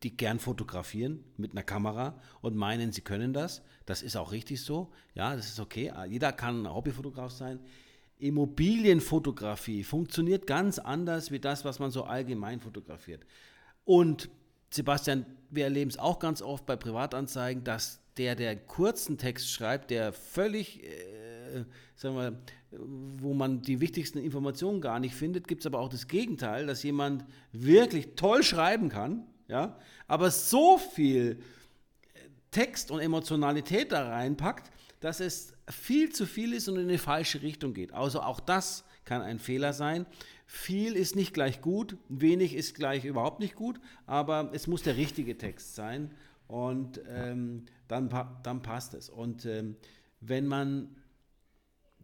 die 0.04 0.16
gern 0.16 0.38
fotografieren 0.38 1.24
mit 1.36 1.50
einer 1.50 1.64
Kamera 1.64 2.20
und 2.40 2.54
meinen, 2.54 2.92
sie 2.92 3.00
können 3.00 3.32
das. 3.32 3.62
Das 3.86 4.02
ist 4.02 4.16
auch 4.16 4.30
richtig 4.30 4.62
so. 4.62 4.92
Ja, 5.14 5.34
das 5.34 5.48
ist 5.48 5.58
okay. 5.58 5.92
Jeder 6.08 6.32
kann 6.32 6.72
Hobbyfotograf 6.72 7.32
sein. 7.32 7.58
Immobilienfotografie 8.18 9.82
funktioniert 9.82 10.46
ganz 10.46 10.78
anders 10.78 11.32
wie 11.32 11.40
das, 11.40 11.64
was 11.64 11.80
man 11.80 11.90
so 11.90 12.04
allgemein 12.04 12.60
fotografiert. 12.60 13.26
Und 13.84 14.30
Sebastian, 14.70 15.26
wir 15.50 15.64
erleben 15.64 15.90
es 15.90 15.98
auch 15.98 16.20
ganz 16.20 16.40
oft 16.40 16.66
bei 16.66 16.76
Privatanzeigen, 16.76 17.64
dass 17.64 18.03
der, 18.16 18.34
der 18.36 18.56
kurzen 18.56 19.18
Text 19.18 19.50
schreibt, 19.50 19.90
der 19.90 20.12
völlig, 20.12 20.84
äh, 20.84 21.64
sagen 21.96 22.16
wir, 22.16 22.38
wo 22.70 23.34
man 23.34 23.62
die 23.62 23.80
wichtigsten 23.80 24.18
Informationen 24.18 24.80
gar 24.80 25.00
nicht 25.00 25.14
findet, 25.14 25.48
gibt 25.48 25.62
es 25.62 25.66
aber 25.66 25.78
auch 25.78 25.88
das 25.88 26.08
Gegenteil, 26.08 26.66
dass 26.66 26.82
jemand 26.82 27.24
wirklich 27.52 28.14
toll 28.16 28.42
schreiben 28.42 28.88
kann, 28.88 29.26
ja, 29.48 29.78
aber 30.06 30.30
so 30.30 30.78
viel 30.78 31.38
Text 32.50 32.90
und 32.90 33.00
Emotionalität 33.00 33.92
da 33.92 34.08
reinpackt, 34.08 34.70
dass 35.00 35.20
es 35.20 35.52
viel 35.68 36.10
zu 36.10 36.26
viel 36.26 36.52
ist 36.52 36.68
und 36.68 36.76
in 36.76 36.88
eine 36.88 36.98
falsche 36.98 37.42
Richtung 37.42 37.74
geht. 37.74 37.92
Also 37.92 38.20
auch 38.20 38.40
das 38.40 38.84
kann 39.04 39.22
ein 39.22 39.38
Fehler 39.38 39.72
sein. 39.72 40.06
Viel 40.46 40.94
ist 40.94 41.16
nicht 41.16 41.34
gleich 41.34 41.60
gut, 41.60 41.96
wenig 42.08 42.54
ist 42.54 42.74
gleich 42.74 43.04
überhaupt 43.04 43.40
nicht 43.40 43.54
gut, 43.54 43.80
aber 44.06 44.50
es 44.52 44.66
muss 44.66 44.82
der 44.82 44.96
richtige 44.96 45.36
Text 45.36 45.74
sein 45.74 46.10
und 46.54 47.00
ähm, 47.08 47.64
dann, 47.88 48.08
dann 48.44 48.62
passt 48.62 48.94
es. 48.94 49.10
Und 49.10 49.44
ähm, 49.44 49.74
wenn 50.20 50.46
man 50.46 50.94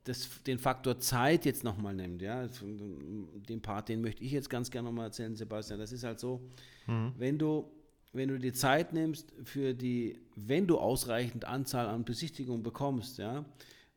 das, 0.03 0.43
den 0.43 0.59
Faktor 0.59 0.99
Zeit 0.99 1.45
jetzt 1.45 1.63
nochmal 1.63 1.95
nimmt, 1.95 2.21
ja, 2.21 2.49
den 2.49 3.63
Part, 3.63 3.89
den 3.89 4.01
möchte 4.01 4.25
ich 4.25 4.33
jetzt 4.33 4.51
ganz 4.51 4.69
gerne 4.73 4.89
nochmal 4.89 5.07
erzählen, 5.07 5.37
Sebastian, 5.37 5.79
das 5.79 5.93
ist 5.93 6.03
halt 6.03 6.19
so, 6.19 6.41
mhm. 6.89 7.13
wenn 7.17 7.39
du 7.39 7.71
wenn 8.13 8.29
du 8.29 8.41
die 8.41 8.53
Zeit 8.53 8.93
nimmst 8.93 9.33
für 9.45 9.73
die, 9.73 10.19
wenn 10.35 10.67
du 10.67 10.79
ausreichend 10.79 11.45
Anzahl 11.45 11.87
an 11.87 12.05
Besichtigungen 12.05 12.65
bekommst, 12.65 13.19
ja, 13.19 13.45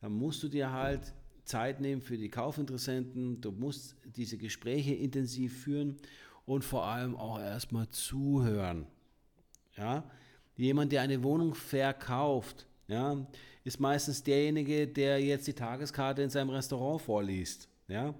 dann 0.01 0.11
musst 0.11 0.43
du 0.43 0.49
dir 0.49 0.71
halt 0.71 1.15
Zeit 1.45 1.81
nehmen 1.81 1.99
für 2.03 2.15
die 2.15 2.29
Kaufinteressenten, 2.29 3.41
du 3.41 3.51
musst 3.51 3.95
diese 4.05 4.37
Gespräche 4.37 4.93
intensiv 4.93 5.63
führen 5.63 5.97
und 6.45 6.63
vor 6.63 6.85
allem 6.85 7.15
auch 7.15 7.39
erstmal 7.39 7.89
zuhören. 7.89 8.85
Ja, 9.75 10.03
Jemand, 10.55 10.91
der 10.91 11.01
eine 11.01 11.23
Wohnung 11.23 11.55
verkauft, 11.55 12.67
ja, 12.87 13.17
ist 13.63 13.79
meistens 13.79 14.23
derjenige, 14.23 14.87
der 14.87 15.19
jetzt 15.19 15.47
die 15.47 15.53
Tageskarte 15.53 16.21
in 16.21 16.29
seinem 16.29 16.49
Restaurant 16.49 17.01
vorliest. 17.01 17.69
Ja? 17.87 18.13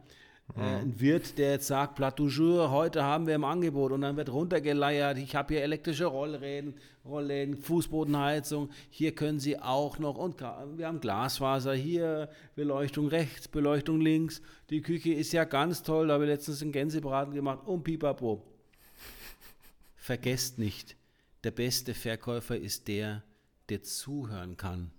Mhm. 0.56 0.62
Äh, 0.62 0.80
ein 0.82 1.00
Wirt, 1.00 1.38
der 1.38 1.52
jetzt 1.54 1.68
sagt, 1.68 1.96
Plat 1.96 2.20
du 2.20 2.28
jour, 2.28 2.72
heute 2.72 3.04
haben 3.04 3.28
wir 3.28 3.36
im 3.36 3.44
Angebot 3.44 3.92
und 3.92 4.02
dann 4.02 4.18
wird 4.18 4.32
runtergeleiert, 4.32 5.18
ich 5.18 5.36
habe 5.36 5.54
hier 5.54 5.64
elektrische 5.64 6.06
Rollläden, 6.06 6.76
Rollläden, 7.06 7.58
Fußbodenheizung, 7.58 8.70
hier 8.90 9.16
können 9.16 9.40
Sie 9.40 9.60
auch 9.60 10.00
noch 10.00 10.18
und 10.18 10.42
wir 10.42 10.88
haben 10.88 11.00
Glasfaser, 11.00 11.74
hier 11.74 12.30
Beleuchtung 12.56 13.08
rechts, 13.08 13.48
Beleuchtung 13.48 14.02
links, 14.02 14.42
die 14.70 14.82
Küche 14.82 15.14
ist 15.14 15.34
ja 15.34 15.46
ganz 15.46 15.84
toll, 15.84 16.08
da 16.08 16.16
habe 16.16 16.26
ich 16.26 16.30
letztens 16.30 16.62
einen 16.62 16.72
Gänsebraten 16.72 17.34
gemacht 17.34 17.66
und 17.66 17.84
pipapo. 17.84 18.44
Vergesst 19.96 20.60
nicht, 20.60 20.98
der 21.44 21.52
beste 21.52 21.94
Verkäufer 21.94 22.58
ist 22.58 22.88
der, 22.88 23.24
der 23.70 23.84
zuhören 23.84 24.58
kann. 24.58 24.92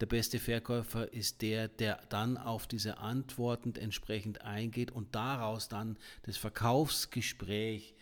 Der 0.00 0.06
beste 0.06 0.38
Verkäufer 0.38 1.12
ist 1.12 1.40
der, 1.42 1.68
der 1.68 2.00
dann 2.08 2.36
auf 2.36 2.66
diese 2.66 2.98
Antworten 2.98 3.74
entsprechend 3.76 4.42
eingeht 4.42 4.90
und 4.90 5.14
daraus 5.14 5.68
dann 5.68 5.96
das 6.22 6.36
Verkaufsgespräch 6.36 7.94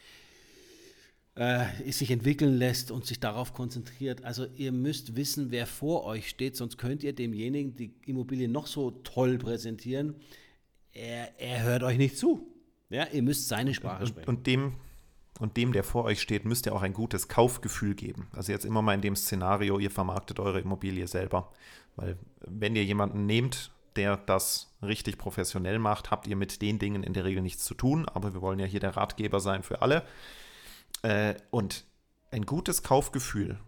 äh, 1.35 1.91
sich 1.91 2.11
entwickeln 2.11 2.57
lässt 2.57 2.91
und 2.91 3.07
sich 3.07 3.21
darauf 3.21 3.53
konzentriert. 3.53 4.25
Also 4.25 4.47
ihr 4.57 4.73
müsst 4.73 5.17
wissen, 5.17 5.51
wer 5.51 5.67
vor 5.67 6.05
euch 6.05 6.29
steht, 6.29 6.57
sonst 6.57 6.79
könnt 6.79 7.03
ihr 7.03 7.15
demjenigen 7.15 7.77
die 7.77 7.95
Immobilie 8.07 8.49
noch 8.49 8.67
so 8.67 8.91
toll 8.91 9.39
präsentieren. 9.39 10.17
Er, 10.93 11.39
er 11.41 11.63
hört 11.63 11.83
euch 11.83 11.99
nicht 11.99 12.19
zu. 12.19 12.47
Ja, 12.91 13.07
ihr 13.07 13.23
müsst 13.23 13.49
seine 13.49 13.75
Sprache 13.75 14.07
sprechen. 14.07 14.29
Und, 14.29 14.39
und 14.39 14.47
dem 14.47 14.75
und 15.39 15.57
dem, 15.57 15.73
der 15.73 15.85
vor 15.85 16.05
euch 16.05 16.21
steht, 16.21 16.45
müsst 16.45 16.67
ihr 16.67 16.75
auch 16.75 16.83
ein 16.83 16.93
gutes 16.93 17.29
Kaufgefühl 17.29 17.95
geben. 17.95 18.29
Also 18.33 18.53
jetzt 18.53 18.65
immer 18.65 18.83
mal 18.83 18.95
in 18.95 19.01
dem 19.01 19.17
Szenario, 19.17 19.79
ihr 19.79 19.91
vermarktet 19.91 20.39
eure 20.39 20.61
Immobilie 20.61 21.07
selber. 21.07 21.51
Weil 21.97 22.19
wenn 22.47 22.77
ihr 22.77 22.85
jemanden 22.85 23.27
nehmt, 23.27 23.71
der 23.97 24.17
das 24.17 24.75
richtig 24.83 25.19
professionell 25.19 25.79
macht, 25.79 26.11
habt 26.11 26.27
ihr 26.27 26.37
mit 26.37 26.63
den 26.63 26.79
Dingen 26.79 27.03
in 27.03 27.13
der 27.13 27.25
Regel 27.25 27.43
nichts 27.43 27.65
zu 27.65 27.75
tun. 27.75 28.09
Aber 28.09 28.35
wir 28.35 28.41
wollen 28.41 28.59
ja 28.59 28.67
hier 28.67 28.81
der 28.81 28.97
Ratgeber 28.97 29.41
sein 29.41 29.63
für 29.63 29.83
alle. 29.83 30.05
Äh, 31.03 31.35
und 31.51 31.85
ein 32.31 32.47
gutes 32.47 32.83
Kaufgefühl 32.83 33.59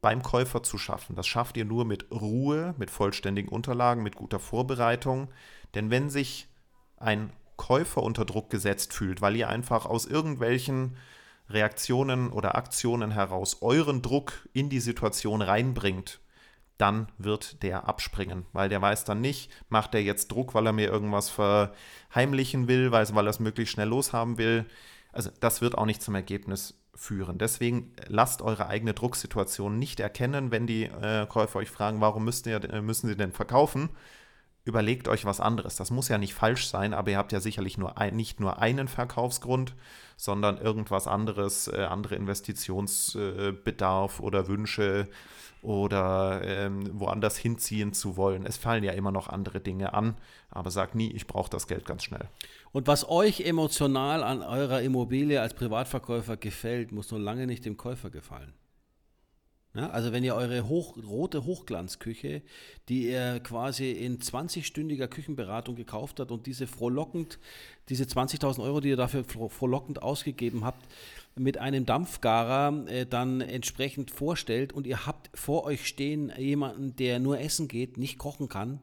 beim 0.00 0.22
Käufer 0.22 0.62
zu 0.62 0.78
schaffen, 0.78 1.14
das 1.14 1.28
schafft 1.28 1.56
ihr 1.56 1.64
nur 1.64 1.84
mit 1.84 2.10
Ruhe, 2.10 2.74
mit 2.76 2.90
vollständigen 2.90 3.48
Unterlagen, 3.48 4.02
mit 4.02 4.16
guter 4.16 4.40
Vorbereitung. 4.40 5.28
Denn 5.74 5.90
wenn 5.90 6.10
sich 6.10 6.48
ein 6.96 7.32
Käufer 7.56 8.02
unter 8.02 8.24
Druck 8.24 8.50
gesetzt 8.50 8.92
fühlt, 8.92 9.20
weil 9.20 9.36
ihr 9.36 9.48
einfach 9.48 9.86
aus 9.86 10.06
irgendwelchen 10.06 10.96
Reaktionen 11.48 12.30
oder 12.30 12.54
Aktionen 12.54 13.10
heraus 13.10 13.58
euren 13.60 14.02
Druck 14.02 14.48
in 14.52 14.68
die 14.68 14.80
Situation 14.80 15.42
reinbringt, 15.42 16.20
dann 16.78 17.08
wird 17.18 17.62
der 17.62 17.88
abspringen, 17.88 18.46
weil 18.52 18.68
der 18.68 18.82
weiß 18.82 19.04
dann 19.04 19.20
nicht, 19.20 19.50
macht 19.68 19.94
er 19.94 20.02
jetzt 20.02 20.32
Druck, 20.32 20.54
weil 20.54 20.66
er 20.66 20.72
mir 20.72 20.88
irgendwas 20.88 21.30
verheimlichen 21.30 22.66
will, 22.66 22.90
weil, 22.90 23.06
er 23.06 23.26
es 23.26 23.40
möglichst 23.40 23.74
schnell 23.74 23.88
loshaben 23.88 24.38
will. 24.38 24.66
Also 25.12 25.30
das 25.40 25.60
wird 25.60 25.76
auch 25.76 25.86
nicht 25.86 26.02
zum 26.02 26.14
Ergebnis 26.14 26.82
führen. 26.94 27.38
Deswegen 27.38 27.92
lasst 28.06 28.42
eure 28.42 28.66
eigene 28.66 28.94
Drucksituation 28.94 29.78
nicht 29.78 30.00
erkennen, 30.00 30.50
wenn 30.50 30.66
die 30.66 30.84
äh, 30.84 31.26
Käufer 31.26 31.60
euch 31.60 31.70
fragen, 31.70 32.00
warum 32.00 32.24
müsst 32.24 32.46
ihr, 32.46 32.62
äh, 32.64 32.82
müssen 32.82 33.08
sie 33.08 33.16
denn 33.16 33.32
verkaufen, 33.32 33.90
überlegt 34.64 35.08
euch 35.08 35.24
was 35.24 35.40
anderes. 35.40 35.74
Das 35.76 35.90
muss 35.90 36.08
ja 36.08 36.18
nicht 36.18 36.34
falsch 36.34 36.66
sein, 36.66 36.92
aber 36.94 37.10
ihr 37.10 37.18
habt 37.18 37.32
ja 37.32 37.40
sicherlich 37.40 37.78
nur 37.78 37.98
ein, 37.98 38.14
nicht 38.14 38.38
nur 38.40 38.60
einen 38.60 38.86
Verkaufsgrund, 38.88 39.74
sondern 40.16 40.58
irgendwas 40.58 41.08
anderes, 41.08 41.68
äh, 41.68 41.82
andere 41.82 42.14
Investitionsbedarf 42.14 44.20
äh, 44.20 44.22
oder 44.22 44.48
Wünsche 44.48 45.08
oder 45.62 46.42
ähm, 46.44 46.98
woanders 46.98 47.36
hinziehen 47.36 47.92
zu 47.92 48.16
wollen. 48.16 48.46
Es 48.46 48.56
fallen 48.56 48.84
ja 48.84 48.92
immer 48.92 49.12
noch 49.12 49.28
andere 49.28 49.60
Dinge 49.60 49.94
an, 49.94 50.16
aber 50.50 50.70
sagt 50.70 50.94
nie, 50.94 51.12
ich 51.12 51.26
brauche 51.26 51.50
das 51.50 51.68
Geld 51.68 51.84
ganz 51.84 52.04
schnell. 52.04 52.28
Und 52.72 52.88
was 52.88 53.08
euch 53.08 53.40
emotional 53.40 54.24
an 54.24 54.42
eurer 54.42 54.82
Immobilie 54.82 55.40
als 55.40 55.54
Privatverkäufer 55.54 56.36
gefällt, 56.36 56.90
muss 56.90 57.10
nur 57.10 57.20
lange 57.20 57.46
nicht 57.46 57.64
dem 57.64 57.76
Käufer 57.76 58.10
gefallen. 58.10 58.52
Ja, 59.74 59.88
also 59.88 60.12
wenn 60.12 60.22
ihr 60.22 60.34
eure 60.34 60.68
hoch, 60.68 60.98
rote 60.98 61.46
Hochglanzküche, 61.46 62.42
die 62.90 63.08
ihr 63.08 63.40
quasi 63.40 63.92
in 63.92 64.18
20-stündiger 64.18 65.06
Küchenberatung 65.06 65.76
gekauft 65.76 66.20
habt 66.20 66.30
und 66.30 66.46
diese 66.46 66.66
frohlockend, 66.66 67.38
diese 67.88 68.04
20.000 68.04 68.62
Euro, 68.62 68.80
die 68.80 68.90
ihr 68.90 68.96
dafür 68.96 69.24
frohlockend 69.24 70.02
ausgegeben 70.02 70.64
habt, 70.64 70.86
mit 71.36 71.56
einem 71.56 71.86
Dampfgarer 71.86 72.86
äh, 72.86 73.06
dann 73.06 73.40
entsprechend 73.40 74.10
vorstellt 74.10 74.74
und 74.74 74.86
ihr 74.86 75.06
habt 75.06 75.30
vor 75.32 75.64
euch 75.64 75.86
stehen 75.86 76.30
jemanden, 76.36 76.94
der 76.96 77.18
nur 77.18 77.40
essen 77.40 77.66
geht, 77.66 77.96
nicht 77.96 78.18
kochen 78.18 78.50
kann 78.50 78.80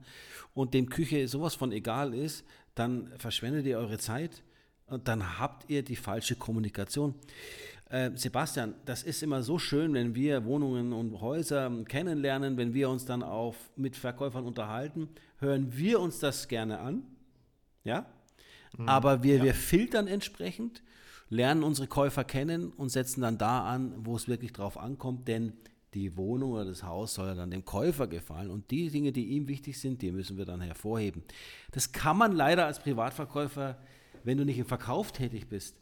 und 0.55 0.73
dem 0.73 0.89
Küche 0.89 1.27
sowas 1.27 1.53
von 1.53 1.71
egal 1.71 2.15
ist, 2.15 2.43
dann 2.73 3.11
verschwendet 3.19 3.67
ihr 3.67 3.77
eure 3.77 3.99
Zeit 3.99 4.41
dann 4.97 5.39
habt 5.39 5.69
ihr 5.69 5.83
die 5.83 5.95
falsche 5.95 6.35
Kommunikation. 6.35 7.15
Äh, 7.89 8.11
Sebastian, 8.15 8.75
das 8.85 9.01
ist 9.01 9.23
immer 9.23 9.41
so 9.41 9.57
schön, 9.57 9.93
wenn 9.95 10.13
wir 10.13 10.45
Wohnungen 10.45 10.93
und 10.93 11.21
Häuser 11.21 11.71
kennenlernen, 11.87 12.55
wenn 12.55 12.73
wir 12.73 12.89
uns 12.89 13.05
dann 13.05 13.23
auch 13.23 13.55
mit 13.75 13.95
Verkäufern 13.95 14.45
unterhalten, 14.45 15.09
hören 15.39 15.75
wir 15.75 15.99
uns 15.99 16.19
das 16.19 16.47
gerne 16.47 16.79
an. 16.79 17.01
Ja? 17.83 18.05
Mhm, 18.77 18.87
Aber 18.87 19.23
wir, 19.23 19.37
ja. 19.37 19.43
wir 19.43 19.53
filtern 19.55 20.07
entsprechend, 20.07 20.83
lernen 21.29 21.63
unsere 21.63 21.87
Käufer 21.87 22.23
kennen 22.23 22.71
und 22.71 22.89
setzen 22.89 23.21
dann 23.21 23.39
da 23.39 23.65
an, 23.65 23.93
wo 23.97 24.15
es 24.15 24.27
wirklich 24.27 24.53
drauf 24.53 24.77
ankommt, 24.77 25.27
denn 25.27 25.53
die 25.95 26.15
Wohnung 26.15 26.51
oder 26.51 26.65
das 26.65 26.83
Haus 26.83 27.15
soll 27.15 27.29
ja 27.29 27.33
dann 27.33 27.49
dem 27.49 27.65
Käufer 27.65 28.05
gefallen 28.05 28.51
und 28.51 28.69
die 28.69 28.91
Dinge, 28.91 29.11
die 29.11 29.29
ihm 29.29 29.47
wichtig 29.47 29.79
sind, 29.79 30.03
die 30.03 30.11
müssen 30.11 30.37
wir 30.37 30.45
dann 30.45 30.61
hervorheben. 30.61 31.23
Das 31.71 31.91
kann 31.91 32.17
man 32.17 32.33
leider 32.33 32.67
als 32.67 32.79
Privatverkäufer, 32.79 33.79
wenn 34.23 34.37
du 34.37 34.45
nicht 34.45 34.59
im 34.59 34.65
Verkauf 34.65 35.11
tätig 35.11 35.49
bist, 35.49 35.78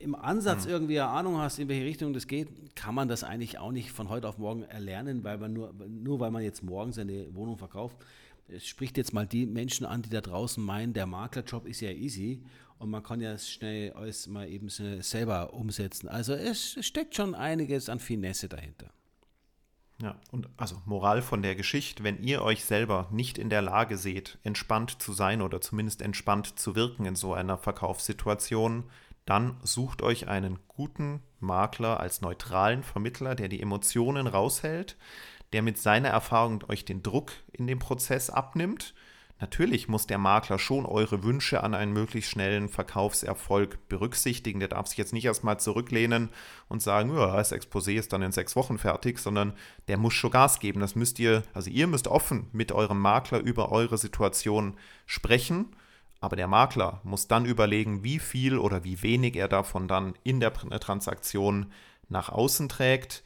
im 0.00 0.14
Ansatz 0.14 0.64
mhm. 0.64 0.70
irgendwie 0.70 1.00
eine 1.00 1.10
Ahnung 1.10 1.38
hast, 1.38 1.58
in 1.58 1.68
welche 1.68 1.84
Richtung 1.84 2.12
das 2.12 2.26
geht, 2.26 2.48
kann 2.74 2.94
man 2.94 3.08
das 3.08 3.24
eigentlich 3.24 3.58
auch 3.58 3.72
nicht 3.72 3.90
von 3.90 4.08
heute 4.08 4.28
auf 4.28 4.38
morgen 4.38 4.62
erlernen, 4.64 5.24
weil 5.24 5.38
man 5.38 5.52
nur, 5.52 5.72
nur 5.88 6.20
weil 6.20 6.30
man 6.30 6.42
jetzt 6.42 6.62
morgen 6.62 6.92
seine 6.92 7.34
Wohnung 7.34 7.58
verkauft. 7.58 7.96
Es 8.48 8.66
spricht 8.66 8.98
jetzt 8.98 9.12
mal 9.12 9.26
die 9.26 9.46
Menschen 9.46 9.86
an, 9.86 10.02
die 10.02 10.10
da 10.10 10.20
draußen 10.20 10.62
meinen, 10.62 10.92
der 10.92 11.06
Maklerjob 11.06 11.66
ist 11.66 11.80
ja 11.80 11.90
easy 11.90 12.42
und 12.78 12.90
man 12.90 13.02
kann 13.02 13.20
ja 13.20 13.38
schnell 13.38 13.92
alles 13.92 14.26
mal 14.26 14.48
eben 14.48 14.68
selber 14.68 15.54
umsetzen. 15.54 16.08
Also 16.08 16.34
es 16.34 16.76
steckt 16.84 17.14
schon 17.14 17.34
einiges 17.34 17.88
an 17.88 17.98
Finesse 18.00 18.48
dahinter. 18.48 18.90
Ja, 20.02 20.16
und 20.32 20.48
also 20.56 20.82
Moral 20.86 21.22
von 21.22 21.42
der 21.42 21.54
Geschichte, 21.54 22.02
wenn 22.02 22.22
ihr 22.22 22.42
euch 22.42 22.64
selber 22.64 23.08
nicht 23.12 23.38
in 23.38 23.48
der 23.48 23.62
Lage 23.62 23.96
seht, 23.96 24.38
entspannt 24.42 25.00
zu 25.00 25.12
sein 25.12 25.40
oder 25.40 25.60
zumindest 25.60 26.02
entspannt 26.02 26.58
zu 26.58 26.74
wirken 26.74 27.06
in 27.06 27.14
so 27.14 27.32
einer 27.32 27.56
Verkaufssituation, 27.56 28.84
dann 29.26 29.56
sucht 29.62 30.02
euch 30.02 30.28
einen 30.28 30.58
guten 30.68 31.22
Makler 31.40 32.00
als 32.00 32.20
neutralen 32.20 32.82
Vermittler, 32.82 33.34
der 33.34 33.48
die 33.48 33.62
Emotionen 33.62 34.26
raushält, 34.26 34.96
der 35.52 35.62
mit 35.62 35.78
seiner 35.78 36.08
Erfahrung 36.08 36.62
euch 36.68 36.84
den 36.84 37.02
Druck 37.02 37.32
in 37.52 37.66
dem 37.66 37.78
Prozess 37.78 38.28
abnimmt. 38.28 38.94
Natürlich 39.40 39.88
muss 39.88 40.06
der 40.06 40.18
Makler 40.18 40.58
schon 40.58 40.86
eure 40.86 41.22
Wünsche 41.22 41.62
an 41.62 41.74
einen 41.74 41.92
möglichst 41.92 42.30
schnellen 42.30 42.68
Verkaufserfolg 42.68 43.88
berücksichtigen. 43.88 44.60
Der 44.60 44.68
darf 44.68 44.86
sich 44.86 44.98
jetzt 44.98 45.12
nicht 45.12 45.24
erstmal 45.24 45.58
zurücklehnen 45.58 46.30
und 46.68 46.82
sagen, 46.82 47.14
ja, 47.16 47.36
das 47.36 47.52
Exposé 47.52 47.94
ist 47.94 48.12
dann 48.12 48.22
in 48.22 48.32
sechs 48.32 48.56
Wochen 48.56 48.78
fertig, 48.78 49.18
sondern 49.18 49.54
der 49.88 49.96
muss 49.96 50.14
schon 50.14 50.30
Gas 50.30 50.60
geben. 50.60 50.80
Das 50.80 50.94
müsst 50.94 51.18
ihr, 51.18 51.42
also 51.52 51.68
ihr 51.68 51.86
müsst 51.86 52.08
offen 52.08 52.48
mit 52.52 52.72
eurem 52.72 53.00
Makler 53.00 53.40
über 53.40 53.72
eure 53.72 53.98
Situation 53.98 54.76
sprechen 55.06 55.74
aber 56.24 56.36
der 56.36 56.48
Makler 56.48 57.02
muss 57.04 57.28
dann 57.28 57.44
überlegen, 57.44 58.02
wie 58.02 58.18
viel 58.18 58.56
oder 58.56 58.82
wie 58.82 59.02
wenig 59.02 59.36
er 59.36 59.46
davon 59.46 59.88
dann 59.88 60.14
in 60.24 60.40
der 60.40 60.54
Transaktion 60.54 61.70
nach 62.08 62.30
außen 62.30 62.70
trägt. 62.70 63.22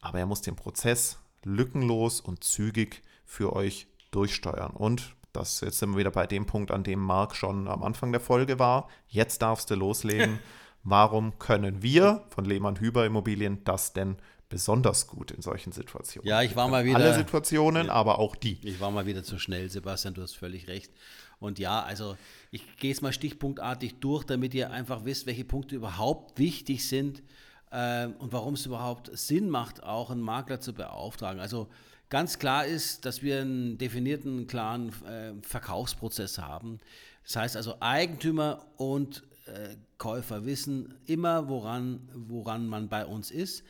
Aber 0.00 0.18
er 0.18 0.26
muss 0.26 0.42
den 0.42 0.56
Prozess 0.56 1.20
lückenlos 1.44 2.20
und 2.20 2.42
zügig 2.42 3.04
für 3.24 3.54
euch 3.54 3.86
durchsteuern. 4.10 4.72
Und 4.72 5.14
das 5.32 5.60
jetzt 5.60 5.78
sind 5.78 5.92
wir 5.92 5.98
wieder 5.98 6.10
bei 6.10 6.26
dem 6.26 6.44
Punkt, 6.44 6.72
an 6.72 6.82
dem 6.82 6.98
Marc 6.98 7.36
schon 7.36 7.68
am 7.68 7.84
Anfang 7.84 8.10
der 8.10 8.20
Folge 8.20 8.58
war. 8.58 8.88
Jetzt 9.06 9.42
darfst 9.42 9.70
du 9.70 9.76
loslegen. 9.76 10.40
Warum 10.82 11.38
können 11.38 11.84
wir 11.84 12.24
von 12.30 12.44
Lehmann 12.44 12.80
Hüber 12.80 13.06
Immobilien 13.06 13.62
das 13.62 13.92
denn 13.92 14.16
besonders 14.48 15.06
gut 15.06 15.30
in 15.30 15.40
solchen 15.40 15.70
Situationen? 15.70 16.28
Ja, 16.28 16.42
ich 16.42 16.56
war 16.56 16.66
mal 16.66 16.84
wieder. 16.84 16.96
Alle 16.96 17.14
Situationen, 17.14 17.86
ja, 17.86 17.92
aber 17.92 18.18
auch 18.18 18.34
die. 18.34 18.58
Ich 18.66 18.80
war 18.80 18.90
mal 18.90 19.06
wieder 19.06 19.22
zu 19.22 19.38
schnell, 19.38 19.70
Sebastian, 19.70 20.14
du 20.14 20.22
hast 20.22 20.36
völlig 20.36 20.66
recht. 20.66 20.90
Und 21.40 21.58
ja, 21.58 21.82
also 21.82 22.16
ich 22.50 22.76
gehe 22.76 22.92
es 22.92 23.00
mal 23.00 23.12
stichpunktartig 23.12 23.98
durch, 23.98 24.24
damit 24.24 24.54
ihr 24.54 24.70
einfach 24.70 25.04
wisst, 25.04 25.26
welche 25.26 25.44
Punkte 25.44 25.74
überhaupt 25.74 26.38
wichtig 26.38 26.86
sind 26.86 27.22
äh, 27.70 28.06
und 28.06 28.32
warum 28.32 28.54
es 28.54 28.66
überhaupt 28.66 29.10
Sinn 29.16 29.48
macht, 29.48 29.82
auch 29.82 30.10
einen 30.10 30.20
Makler 30.20 30.60
zu 30.60 30.74
beauftragen. 30.74 31.40
Also 31.40 31.68
ganz 32.10 32.38
klar 32.38 32.66
ist, 32.66 33.06
dass 33.06 33.22
wir 33.22 33.40
einen 33.40 33.78
definierten, 33.78 34.46
klaren 34.46 34.90
äh, 35.04 35.32
Verkaufsprozess 35.42 36.38
haben. 36.38 36.78
Das 37.24 37.36
heißt 37.36 37.56
also, 37.56 37.76
Eigentümer 37.80 38.66
und 38.76 39.22
äh, 39.46 39.76
Käufer 39.96 40.44
wissen 40.44 40.94
immer, 41.06 41.48
woran, 41.48 42.08
woran 42.14 42.66
man 42.66 42.88
bei 42.88 43.06
uns 43.06 43.30
ist. 43.30 43.64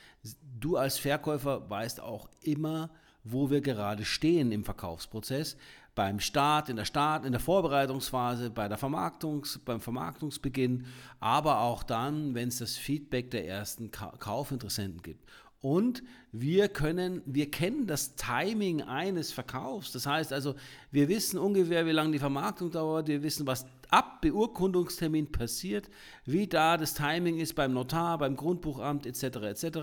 Du 0.59 0.77
als 0.77 0.99
Verkäufer 0.99 1.71
weißt 1.71 2.01
auch 2.01 2.29
immer, 2.43 2.91
wo 3.25 3.51
wir 3.51 3.61
gerade 3.61 4.05
stehen 4.05 4.53
im 4.53 4.65
Verkaufsprozess 4.65 5.57
beim 6.01 6.19
Start, 6.19 6.71
in 6.71 6.77
der 6.77 6.87
Start, 6.87 7.27
in 7.27 7.33
der 7.33 7.43
Vorbereitungsphase, 7.43 8.49
bei 8.49 8.69
der 8.69 8.79
Vermarktungs, 8.79 9.59
beim 9.59 9.83
Vermarktungsbeginn, 9.83 10.87
aber 11.19 11.61
auch 11.61 11.83
dann, 11.83 12.35
wenn 12.35 12.49
es 12.49 12.61
das 12.61 12.79
Feedback 12.79 13.31
der 13.31 13.47
ersten 13.47 13.91
Kaufinteressenten 13.91 15.03
gibt. 15.03 15.29
Und 15.61 16.03
wir 16.33 16.69
können, 16.69 17.23
wir 17.27 17.51
kennen 17.51 17.87
das 17.87 18.15
Timing 18.15 18.83
eines 18.83 19.33
Verkaufs. 19.33 19.93
Das 19.93 20.07
heißt 20.07 20.33
also, 20.33 20.55
wir 20.91 21.09
wissen 21.09 21.39
ungefähr, 21.39 21.87
wie 21.87 21.93
lange 21.93 22.13
die 22.13 22.19
Vermarktung 22.19 22.71
dauert, 22.71 23.09
wir 23.09 23.23
wissen, 23.23 23.47
was 23.47 23.67
ab 23.91 24.21
Beurkundungstermin 24.21 25.33
passiert, 25.33 25.91
wie 26.25 26.47
da 26.47 26.77
das 26.77 26.95
Timing 26.95 27.39
ist 27.39 27.55
beim 27.55 27.73
Notar, 27.73 28.19
beim 28.19 28.37
Grundbuchamt 28.37 29.07
etc. 29.07 29.23
etc. 29.23 29.79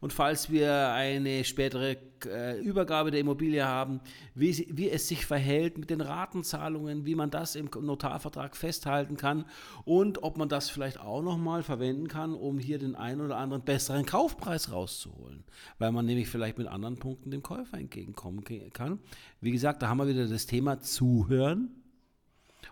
Und 0.00 0.12
falls 0.12 0.50
wir 0.50 0.90
eine 0.90 1.44
spätere 1.44 1.96
äh, 2.26 2.60
Übergabe 2.60 3.10
der 3.10 3.20
Immobilie 3.20 3.64
haben, 3.64 4.00
wie, 4.34 4.52
sie, 4.52 4.68
wie 4.70 4.90
es 4.90 5.08
sich 5.08 5.24
verhält 5.26 5.78
mit 5.78 5.90
den 5.90 6.00
Ratenzahlungen, 6.00 7.06
wie 7.06 7.14
man 7.14 7.30
das 7.30 7.56
im 7.56 7.70
Notarvertrag 7.80 8.56
festhalten 8.56 9.16
kann 9.16 9.46
und 9.84 10.22
ob 10.22 10.36
man 10.36 10.48
das 10.48 10.68
vielleicht 10.68 11.00
auch 11.00 11.22
nochmal 11.22 11.62
verwenden 11.62 12.08
kann, 12.08 12.34
um 12.34 12.58
hier 12.58 12.78
den 12.78 12.94
einen 12.94 13.20
oder 13.20 13.36
anderen 13.36 13.62
besseren 13.62 14.04
Kaufpreis 14.04 14.72
rauszuholen, 14.72 15.44
weil 15.78 15.85
man 15.92 16.06
nämlich 16.06 16.28
vielleicht 16.28 16.58
mit 16.58 16.66
anderen 16.66 16.96
Punkten 16.96 17.30
dem 17.30 17.42
Käufer 17.42 17.78
entgegenkommen 17.78 18.44
kann. 18.72 19.00
Wie 19.40 19.50
gesagt, 19.50 19.82
da 19.82 19.88
haben 19.88 19.98
wir 19.98 20.08
wieder 20.08 20.26
das 20.26 20.46
Thema 20.46 20.80
Zuhören 20.80 21.70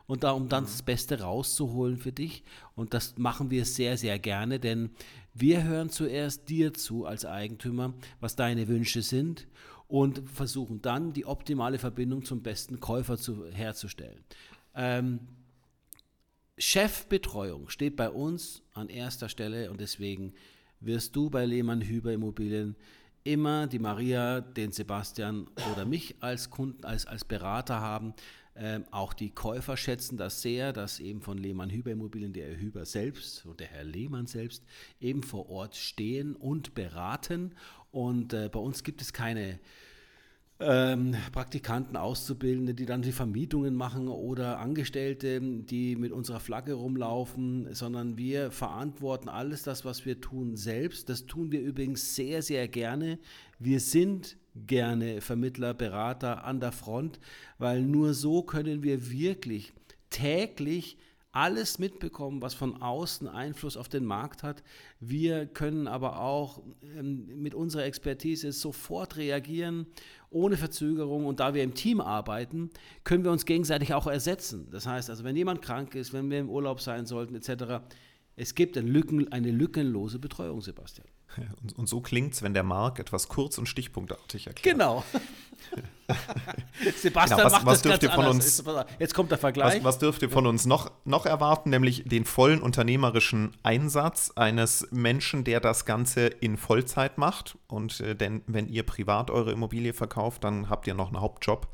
und 0.07 0.25
da, 0.25 0.33
um 0.33 0.49
dann 0.49 0.65
das 0.65 0.83
Beste 0.83 1.21
rauszuholen 1.21 1.97
für 1.97 2.13
dich. 2.13 2.45
Und 2.75 2.95
das 2.95 3.17
machen 3.19 3.51
wir 3.51 3.65
sehr, 3.65 3.97
sehr 3.97 4.19
gerne, 4.19 4.61
denn 4.61 4.91
wir 5.33 5.65
hören 5.65 5.91
zuerst 5.91 6.49
dir 6.49 6.75
zu 6.75 7.07
als 7.07 7.25
Eigentümer, 7.25 7.95
was 8.21 8.37
deine 8.37 8.69
Wünsche 8.69 9.03
sind 9.03 9.47
und 9.89 10.29
versuchen 10.29 10.83
dann 10.83 11.13
die 11.13 11.27
optimale 11.27 11.79
Verbindung 11.79 12.25
zum 12.25 12.43
besten 12.43 12.81
Käufer 12.81 13.19
zu, 13.19 13.47
herzustellen. 13.51 14.25
Ähm, 14.75 15.21
Chefbetreuung 16.57 17.69
steht 17.69 17.97
bei 17.97 18.11
uns 18.11 18.63
an 18.73 18.89
erster 18.89 19.29
Stelle 19.29 19.71
und 19.71 19.81
deswegen 19.81 20.35
wirst 20.81 21.17
du 21.17 21.31
bei 21.31 21.45
Lehmann 21.47 21.81
Hüber 21.81 22.13
Immobilien 22.13 22.77
immer 23.25 23.67
die 23.67 23.79
Maria, 23.79 24.41
den 24.41 24.71
Sebastian 24.71 25.49
oder 25.73 25.85
mich 25.85 26.17
als 26.21 26.51
Kunden, 26.51 26.85
als, 26.85 27.07
als 27.07 27.25
Berater 27.25 27.81
haben, 27.81 28.15
ähm, 28.57 28.85
auch 28.93 29.15
die 29.15 29.31
Käufer 29.31 29.77
schätzen 29.77 30.17
das 30.17 30.41
sehr, 30.41 30.73
dass 30.73 31.01
eben 31.01 31.23
von 31.23 31.39
Lehmann 31.39 31.71
Hüber 31.71 31.91
Immobilien 31.91 32.33
der 32.33 32.47
Herr 32.47 32.61
Hüber 32.61 32.85
selbst 32.85 33.45
und 33.47 33.59
der 33.59 33.67
Herr 33.67 33.83
Lehmann 33.83 34.27
selbst 34.27 34.63
eben 35.01 35.25
vor 35.25 35.49
Ort 35.51 35.75
stehen 35.75 36.37
und 36.37 36.75
beraten. 36.75 37.55
Und 37.91 38.33
äh, 38.33 38.49
bei 38.53 38.61
uns 38.61 38.85
gibt 38.85 39.01
es 39.01 39.13
keine 39.13 39.59
ähm, 40.61 41.17
Praktikanten, 41.33 41.97
Auszubildende, 41.97 42.75
die 42.75 42.87
dann 42.87 43.03
die 43.03 43.13
Vermietungen 43.13 43.75
machen 43.75 44.09
oder 44.09 44.61
Angestellte, 44.61 45.41
die 45.41 45.97
mit 45.97 46.13
unserer 46.13 46.41
Flagge 46.41 46.75
rumlaufen, 46.75 47.75
sondern 47.75 48.17
wir 48.17 48.51
verantworten 48.51 49.29
alles 49.29 49.65
das, 49.65 49.85
was 49.85 50.07
wir 50.07 50.21
tun, 50.21 50.57
selbst. 50.57 51.09
Das 51.09 51.27
tun 51.27 51.51
wir 51.51 51.61
übrigens 51.61 52.15
sehr, 52.15 52.43
sehr 52.43 52.69
gerne. 52.69 53.19
Wir 53.59 53.81
sind 53.81 54.37
gerne 54.55 55.21
Vermittler, 55.21 55.75
Berater 55.75 56.45
an 56.45 56.61
der 56.61 56.73
Front, 56.73 57.19
weil 57.59 57.83
nur 57.83 58.15
so 58.15 58.43
können 58.43 58.85
wir 58.85 59.11
wirklich 59.11 59.73
täglich 60.11 60.97
alles 61.35 61.81
mitbekommen, 61.81 62.43
was 62.43 62.55
von 62.55 62.81
außen 62.81 63.27
Einfluss 63.27 63.77
auf 63.77 63.89
den 63.89 64.05
Markt 64.05 64.45
hat. 64.45 64.63
Wir 65.01 65.47
können 65.47 65.89
aber 65.89 66.21
auch 66.21 66.63
ähm, 66.97 67.27
mit 67.43 67.57
unserer 67.57 67.85
Expertise 67.85 68.53
sofort 68.53 69.17
reagieren, 69.17 69.87
ohne 70.35 70.57
Verzögerung. 70.57 71.27
Und 71.27 71.41
da 71.41 71.55
wir 71.55 71.63
im 71.63 71.75
Team 71.75 72.01
arbeiten, 72.01 72.71
können 73.05 73.25
wir 73.25 73.31
uns 73.31 73.47
gegenseitig 73.47 73.95
auch 73.95 74.07
ersetzen. 74.07 74.69
Das 74.71 74.87
heißt 74.87 75.11
also, 75.11 75.25
wenn 75.25 75.37
jemand 75.37 75.63
krank 75.63 75.95
ist, 75.95 76.13
wenn 76.13 76.31
wir 76.31 76.39
im 76.39 76.51
Urlaub 76.51 76.81
sein 76.81 77.07
sollten, 77.07 77.35
etc., 77.35 77.85
es 78.37 78.55
gibt 78.55 78.77
eine, 78.77 78.89
Lücken, 78.89 79.31
eine 79.33 79.53
lückenlose 79.53 80.19
Betreuung, 80.19 80.61
Sebastian. 80.61 81.07
Und, 81.63 81.79
und 81.79 81.89
so 81.89 82.01
klingt 82.01 82.35
es, 82.35 82.43
wenn 82.43 82.55
der 82.55 82.63
Marc 82.63 82.99
etwas 82.99 83.29
kurz 83.29 83.59
und 83.59 83.67
stichpunktartig 83.67 84.47
erklärt. 84.47 84.77
Genau. 84.77 85.05
Sebastian 87.01 87.39
Genau, 87.39 87.45
was- 87.47 87.53
macht 87.53 87.67
was 87.67 87.83
das 87.83 87.99
dürft 87.99 88.15
von 88.15 88.25
anders. 88.27 88.37
uns- 88.59 88.65
Jetzt, 88.67 89.01
jetzt 89.01 89.15
kommt 89.15 89.31
der 89.31 89.39
Vergleich. 89.39 89.77
Was, 89.79 89.85
was 89.85 89.99
dürft 89.99 90.23
ihr 90.23 90.31
von 90.31 90.47
uns 90.47 90.67
noch, 90.67 90.91
noch 91.05 91.25
erwarten? 91.27 91.71
Nämlich 91.71 92.05
den 92.05 92.25
vollen 92.25 92.61
unternehmerischen 92.61 93.53
Einsatz 93.63 94.33
eines 94.37 94.87
Menschen, 94.91 95.45
der 95.45 95.61
das 95.61 95.85
Ganze 95.87 96.27
in 96.27 96.57
Vollzeit 96.57 97.17
macht. 97.19 97.57
Und 97.69 98.01
äh, 98.01 98.15
denn 98.15 98.43
wenn 98.47 98.69
ihr 98.69 98.83
privat 98.85 99.31
eure 99.31 99.53
Immobilie 99.53 99.93
verkauft, 99.95 100.45
dann 100.45 100.69
habt 100.69 100.87
ihr 100.87 100.95
noch 100.95 101.09
einen 101.09 101.21
Hauptjob 101.21 101.69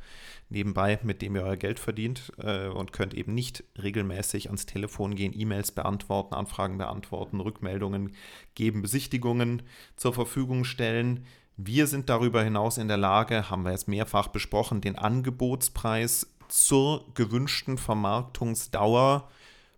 nebenbei, 0.50 0.98
mit 1.02 1.22
dem 1.22 1.36
ihr 1.36 1.42
euer 1.42 1.56
Geld 1.56 1.78
verdient 1.78 2.32
äh, 2.38 2.68
und 2.68 2.92
könnt 2.92 3.14
eben 3.14 3.34
nicht 3.34 3.64
regelmäßig 3.80 4.48
ans 4.48 4.66
Telefon 4.66 5.14
gehen, 5.14 5.32
E-Mails 5.34 5.72
beantworten, 5.72 6.34
Anfragen 6.34 6.78
beantworten, 6.78 7.40
Rückmeldungen 7.40 8.14
geben, 8.54 8.82
Besichtigungen 8.82 9.62
zur 9.96 10.12
Verfügung 10.12 10.64
stellen. 10.64 11.24
Wir 11.56 11.86
sind 11.86 12.08
darüber 12.08 12.42
hinaus 12.42 12.78
in 12.78 12.88
der 12.88 12.96
Lage, 12.96 13.50
haben 13.50 13.64
wir 13.64 13.72
jetzt 13.72 13.88
mehrfach 13.88 14.28
besprochen, 14.28 14.80
den 14.80 14.96
Angebotspreis 14.96 16.26
zur 16.48 17.06
gewünschten 17.14 17.78
Vermarktungsdauer 17.78 19.28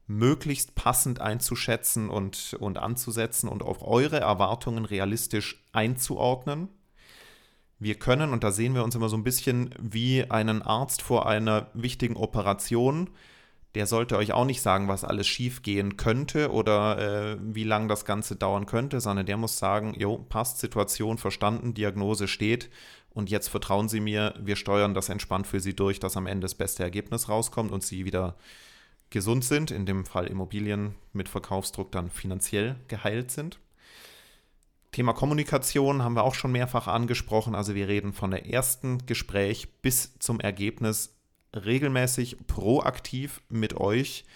möglichst 0.07 0.75
passend 0.75 1.21
einzuschätzen 1.21 2.09
und, 2.09 2.57
und 2.61 2.79
anzusetzen 2.79 3.49
und 3.49 3.63
auf 3.63 3.83
eure 3.83 4.21
Erwartungen 4.21 4.85
realistisch 4.85 5.65
einzuordnen. 5.73 6.69
Wir 7.83 7.97
können, 7.97 8.33
und 8.33 8.45
da 8.45 8.53
sehen 8.53 8.77
wir 8.77 8.85
uns 8.85 8.95
immer 8.95 9.09
so 9.09 9.17
ein 9.17 9.25
bisschen 9.25 9.71
wie 9.81 10.31
einen 10.31 10.63
Arzt 10.63 11.03
vor 11.03 11.27
einer 11.27 11.67
wichtigen 11.75 12.17
Operation, 12.17 13.11
der 13.75 13.87
sollte 13.87 14.17
euch 14.19 14.33
auch 14.33 14.45
nicht 14.45 14.61
sagen, 14.63 14.87
was 14.87 15.03
alles 15.03 15.27
schief 15.27 15.63
gehen 15.63 15.97
könnte 15.97 16.53
oder 16.53 16.99
äh, 17.33 17.39
wie 17.41 17.65
lange 17.65 17.89
das 17.89 18.05
Ganze 18.05 18.37
dauern 18.37 18.67
könnte, 18.67 19.01
sondern 19.01 19.27
der 19.27 19.37
muss 19.37 19.59
sagen, 19.59 19.95
jo, 19.99 20.19
passt, 20.19 20.59
Situation 20.59 21.19
verstanden, 21.19 21.75
Diagnose 21.75 22.29
steht 22.29 22.71
und 23.11 23.31
jetzt 23.31 23.49
vertrauen 23.49 23.89
Sie 23.89 23.99
mir, 23.99 24.35
wir 24.41 24.55
steuern 24.55 24.95
das 24.95 25.09
entspannt 25.09 25.49
für 25.49 25.59
Sie 25.59 25.75
durch, 25.75 25.99
dass 25.99 26.17
am 26.17 26.29
Ende 26.29 26.45
das 26.45 26.55
beste 26.55 26.85
Ergebnis 26.85 27.29
rauskommt 27.29 27.73
und 27.73 27.83
Sie 27.83 28.05
wieder 28.05 28.37
gesund 29.11 29.45
sind, 29.45 29.73
in 29.73 29.87
dem 29.87 30.05
Fall 30.05 30.29
Immobilien 30.29 30.95
mit 31.13 31.29
Verkaufsdruck 31.29 31.91
dann 31.91 32.11
finanziell 32.11 32.77
geheilt 32.87 33.33
sind. 33.33 33.59
Thema 34.93 35.15
Kommunikation 35.15 36.03
haben 36.03 36.15
wir 36.15 36.23
auch 36.23 36.35
schon 36.35 36.53
mehrfach 36.53 36.87
angesprochen. 36.87 37.55
Also 37.55 37.75
wir 37.75 37.89
reden 37.89 38.13
von 38.13 38.31
der 38.31 38.47
ersten 38.51 39.07
Gespräch 39.07 39.81
bis 39.81 40.19
zum 40.19 40.39
Ergebnis 40.39 41.17
regelmäßig 41.55 42.47
proaktiv 42.47 43.41
mit 43.49 43.75
euch, 43.75 44.27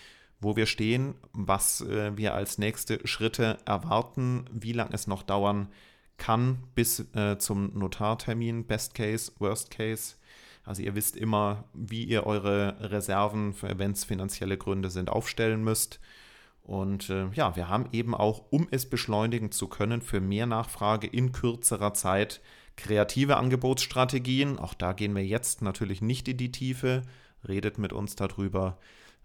wo 0.40 0.56
wir 0.56 0.64
stehen, 0.66 1.14
was 1.32 1.82
äh, 1.82 2.16
wir 2.16 2.34
als 2.34 2.56
nächste 2.56 3.06
Schritte 3.06 3.58
erwarten, 3.66 4.46
wie 4.50 4.72
lange 4.72 4.94
es 4.94 5.06
noch 5.06 5.22
dauern 5.22 5.68
kann 6.16 6.64
bis 6.74 7.00
äh, 7.14 7.36
zum 7.36 7.78
Notartermin, 7.78 8.66
Best 8.66 8.94
Case, 8.94 9.32
Worst 9.38 9.70
Case. 9.70 10.14
Also 10.64 10.82
ihr 10.82 10.94
wisst 10.94 11.16
immer, 11.16 11.64
wie 11.74 12.04
ihr 12.04 12.26
eure 12.26 12.76
Reserven, 12.80 13.54
wenn 13.60 13.92
es 13.92 14.04
finanzielle 14.04 14.56
Gründe 14.56 14.88
sind, 14.88 15.10
aufstellen 15.10 15.62
müsst. 15.62 16.00
Und 16.66 17.11
äh, 17.11 17.29
ja, 17.33 17.55
wir 17.55 17.68
haben 17.68 17.88
eben 17.92 18.12
auch, 18.12 18.42
um 18.50 18.66
es 18.72 18.90
beschleunigen 18.90 19.52
zu 19.52 19.68
können, 19.68 20.02
für 20.02 20.20
mehr 20.20 20.46
Nachfrage 20.46 21.07
in 21.07 21.31
kürzerer 21.31 21.94
Zeit 21.94 22.40
kreative 22.76 23.37
Angebotsstrategien. 23.37 24.59
Auch 24.59 24.74
da 24.74 24.92
gehen 24.92 25.14
wir 25.14 25.24
jetzt 25.24 25.62
natürlich 25.62 26.02
nicht 26.02 26.26
in 26.26 26.38
die 26.38 26.50
Tiefe. 26.50 27.02
Redet 27.46 27.79
mit 27.79 27.92
uns 27.92 28.16
darüber, 28.16 28.79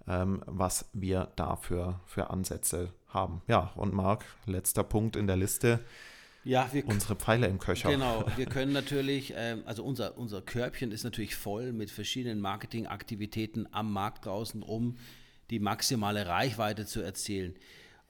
ähm, 0.07 0.43
was 0.45 0.91
wir 0.93 1.31
dafür 1.35 1.99
für 2.05 2.29
Ansätze 2.29 2.93
haben. 3.07 3.41
Ja, 3.47 3.71
und 3.75 3.91
Marc, 3.91 4.23
letzter 4.45 4.83
Punkt 4.83 5.15
in 5.15 5.25
der 5.25 5.37
Liste, 5.37 5.79
ja, 6.43 6.69
wir, 6.71 6.87
unsere 6.87 7.15
Pfeile 7.15 7.47
im 7.47 7.57
Köcher. 7.57 7.89
Genau, 7.89 8.23
wir 8.35 8.45
können 8.45 8.71
natürlich, 8.71 9.33
ähm, 9.35 9.63
also 9.65 9.83
unser, 9.83 10.15
unser 10.15 10.41
Körbchen 10.41 10.91
ist 10.91 11.03
natürlich 11.03 11.35
voll 11.35 11.73
mit 11.73 11.89
verschiedenen 11.89 12.39
Marketingaktivitäten 12.39 13.67
am 13.71 13.91
Markt 13.91 14.27
draußen, 14.27 14.61
um 14.61 14.97
die 15.51 15.59
maximale 15.59 16.25
Reichweite 16.25 16.85
zu 16.85 17.01
erzielen. 17.01 17.55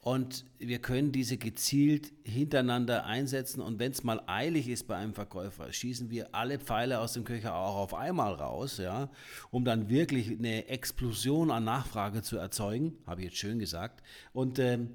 Und 0.03 0.45
wir 0.57 0.79
können 0.79 1.11
diese 1.11 1.37
gezielt 1.37 2.11
hintereinander 2.23 3.05
einsetzen. 3.05 3.61
Und 3.61 3.77
wenn 3.77 3.91
es 3.91 4.03
mal 4.03 4.23
eilig 4.25 4.67
ist 4.67 4.87
bei 4.87 4.95
einem 4.95 5.13
Verkäufer, 5.13 5.71
schießen 5.71 6.09
wir 6.09 6.33
alle 6.33 6.57
Pfeile 6.57 6.99
aus 6.99 7.13
dem 7.13 7.23
Köcher 7.23 7.53
auch 7.53 7.75
auf 7.75 7.93
einmal 7.93 8.33
raus, 8.33 8.77
ja, 8.77 9.11
um 9.51 9.63
dann 9.63 9.89
wirklich 9.89 10.31
eine 10.31 10.67
Explosion 10.69 11.51
an 11.51 11.65
Nachfrage 11.65 12.23
zu 12.23 12.37
erzeugen. 12.37 12.97
Habe 13.05 13.21
ich 13.21 13.25
jetzt 13.25 13.37
schön 13.37 13.59
gesagt. 13.59 14.01
Und 14.33 14.57
ähm, 14.57 14.93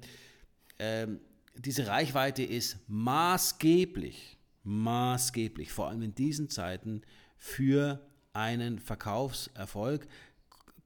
ähm, 0.77 1.21
diese 1.55 1.87
Reichweite 1.87 2.43
ist 2.43 2.77
maßgeblich, 2.87 4.37
maßgeblich, 4.63 5.71
vor 5.71 5.87
allem 5.87 6.01
in 6.01 6.15
diesen 6.15 6.49
Zeiten, 6.49 7.01
für 7.37 8.05
einen 8.33 8.77
Verkaufserfolg. 8.79 10.07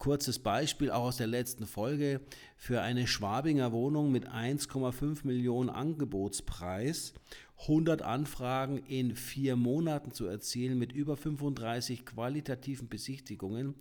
Kurzes 0.01 0.39
Beispiel 0.39 0.89
auch 0.89 1.03
aus 1.03 1.17
der 1.17 1.27
letzten 1.27 1.67
Folge 1.67 2.21
für 2.57 2.81
eine 2.81 3.05
Schwabinger 3.05 3.71
Wohnung 3.71 4.11
mit 4.11 4.27
1,5 4.27 5.27
Millionen 5.27 5.69
Angebotspreis, 5.69 7.13
100 7.59 8.01
Anfragen 8.01 8.79
in 8.79 9.15
vier 9.15 9.55
Monaten 9.55 10.11
zu 10.11 10.25
erzielen 10.25 10.79
mit 10.79 10.91
über 10.91 11.17
35 11.17 12.03
qualitativen 12.03 12.89
Besichtigungen, 12.89 13.75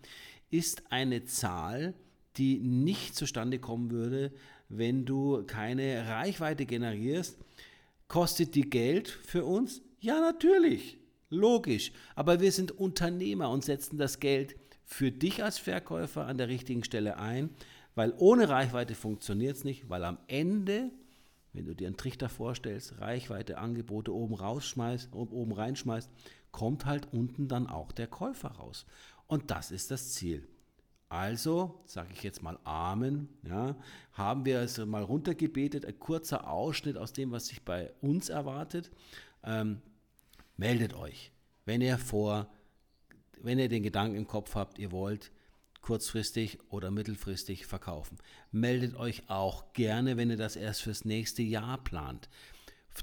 ist 0.51 0.93
eine 0.93 1.25
Zahl, 1.25 1.95
die 2.37 2.59
nicht 2.59 3.17
zustande 3.17 3.59
kommen 3.59 3.91
würde, 3.91 4.31
wenn 4.69 5.07
du 5.07 5.45
keine 5.47 6.07
Reichweite 6.07 6.67
generierst. 6.67 7.39
Kostet 8.09 8.55
die 8.57 8.69
Geld 8.69 9.09
für 9.09 9.47
uns? 9.47 9.81
Ja, 10.01 10.21
natürlich. 10.21 10.99
Logisch. 11.31 11.93
Aber 12.15 12.43
wir 12.43 12.53
sind 12.53 12.73
Unternehmer 12.73 13.49
und 13.49 13.65
setzen 13.65 13.97
das 13.97 14.21
Geld 14.21 14.60
für 14.91 15.13
dich 15.13 15.45
als 15.45 15.59
Verkäufer 15.59 16.27
an 16.27 16.37
der 16.37 16.49
richtigen 16.49 16.83
Stelle 16.83 17.17
ein, 17.17 17.51
weil 17.95 18.13
ohne 18.19 18.49
Reichweite 18.49 18.97
funktioniert 18.97 19.57
es 19.57 19.65
nicht, 19.65 19.89
weil 19.89 20.03
am 20.03 20.19
Ende, 20.27 20.91
wenn 21.53 21.65
du 21.65 21.75
dir 21.77 21.87
einen 21.87 21.97
Trichter 21.97 22.29
vorstellst, 22.29 23.01
Reichweite, 23.01 23.59
Angebote 23.59 24.13
oben 24.13 24.35
rausschmeißt, 24.35 25.15
oben 25.15 25.53
reinschmeißt, 25.53 26.11
kommt 26.51 26.87
halt 26.87 27.13
unten 27.13 27.47
dann 27.47 27.69
auch 27.69 27.93
der 27.93 28.09
Käufer 28.09 28.49
raus. 28.49 28.85
Und 29.29 29.53
das 29.53 29.71
ist 29.71 29.93
das 29.93 30.13
Ziel. 30.13 30.49
Also, 31.09 31.83
sage 31.87 32.11
ich 32.13 32.25
jetzt 32.25 32.43
mal 32.43 32.59
Amen, 32.65 33.29
ja, 33.45 33.77
haben 34.13 34.45
wir 34.45 34.59
es 34.59 34.79
mal 34.79 35.05
runtergebetet, 35.05 35.87
ein 35.87 36.01
kurzer 36.01 36.51
Ausschnitt 36.51 36.97
aus 36.97 37.13
dem, 37.13 37.31
was 37.31 37.47
sich 37.47 37.65
bei 37.65 37.93
uns 38.01 38.29
erwartet. 38.29 38.91
Ähm, 39.45 39.83
meldet 40.57 40.95
euch, 40.95 41.31
wenn 41.65 41.81
ihr 41.81 41.97
vor, 41.97 42.49
wenn 43.43 43.59
ihr 43.59 43.69
den 43.69 43.83
Gedanken 43.83 44.17
im 44.17 44.27
Kopf 44.27 44.55
habt, 44.55 44.79
ihr 44.79 44.93
wollt 44.93 45.31
kurzfristig 45.81 46.59
oder 46.69 46.91
mittelfristig 46.91 47.67
verkaufen. 47.67 48.19
Meldet 48.53 48.95
euch 48.97 49.29
auch 49.29 49.73
gerne, 49.73 50.17
wenn 50.17 50.31
ihr 50.31 50.37
das 50.37 50.57
erst 50.57 50.83
fürs 50.83 51.05
nächste 51.05 51.43
Jahr 51.43 51.83
plant. 51.83 52.29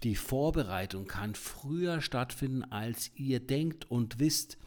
Die 0.04 0.16
Vorbereitung 0.16 1.08
kann 1.08 1.34
früher 1.34 2.02
stattfinden, 2.02 2.64
als 2.64 3.12
ihr 3.16 3.40
denkt 3.40 3.90
und 3.90 4.20
wisst. 4.20 4.58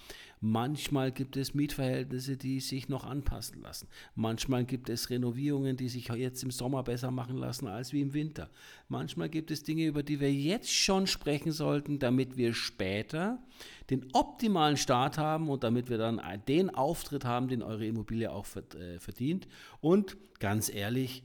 Manchmal 0.43 1.13
gibt 1.13 1.37
es 1.37 1.53
Mietverhältnisse, 1.53 2.39
die 2.39 2.61
sich 2.61 2.89
noch 2.89 3.05
anpassen 3.05 3.61
lassen. 3.61 3.89
Manchmal 4.15 4.65
gibt 4.65 4.89
es 4.89 5.11
Renovierungen, 5.11 5.77
die 5.77 5.91
sich 5.91 6.09
jetzt 6.09 6.43
im 6.43 6.51
Sommer 6.51 6.83
besser 6.83 7.11
machen 7.11 7.37
lassen 7.37 7.67
als 7.67 7.93
wie 7.93 8.01
im 8.01 8.15
Winter. 8.15 8.49
Manchmal 8.89 9.29
gibt 9.29 9.51
es 9.51 9.65
Dinge, 9.65 9.85
über 9.85 10.03
die 10.03 10.19
wir 10.19 10.33
jetzt 10.33 10.73
schon 10.73 11.07
sprechen 11.07 11.53
sollten, 11.53 11.99
damit 11.99 12.39
wir 12.39 12.55
später 12.55 13.43
den 13.91 14.07
optimalen 14.15 14.79
Start 14.79 15.19
haben 15.19 15.51
und 15.51 15.63
damit 15.63 15.91
wir 15.91 15.99
dann 15.99 16.23
den 16.49 16.71
Auftritt 16.71 17.27
haben, 17.27 17.49
den 17.49 17.63
eure 17.63 17.87
Immobilie 17.87 18.33
auch 18.33 18.47
verdient. 18.47 19.47
Und 19.83 20.17
ganz 20.39 20.73
ehrlich, 20.73 21.23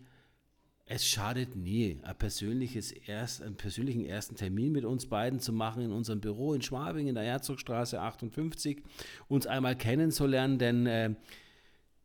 es 0.87 1.05
schadet 1.05 1.55
nie, 1.55 1.99
ein 2.03 2.15
persönliches 2.15 2.91
erst, 2.91 3.41
einen 3.41 3.55
persönlichen 3.55 4.05
ersten 4.05 4.35
Termin 4.35 4.71
mit 4.71 4.85
uns 4.85 5.07
beiden 5.07 5.39
zu 5.39 5.51
machen 5.51 5.81
in 5.81 5.91
unserem 5.91 6.21
Büro 6.21 6.53
in 6.53 6.61
Schwabing 6.61 7.07
in 7.07 7.15
der 7.15 7.23
Herzogstraße 7.23 7.99
58, 7.99 8.83
uns 9.27 9.47
einmal 9.47 9.75
kennenzulernen, 9.75 10.59
denn 10.59 10.85
äh, 10.85 11.15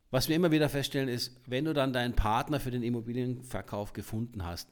was 0.09 0.27
wir 0.27 0.35
immer 0.35 0.51
wieder 0.51 0.67
feststellen 0.67 1.09
ist, 1.09 1.39
wenn 1.45 1.65
du 1.65 1.73
dann 1.73 1.93
deinen 1.93 2.15
Partner 2.15 2.59
für 2.59 2.71
den 2.71 2.83
Immobilienverkauf 2.83 3.93
gefunden 3.93 4.43
hast, 4.43 4.67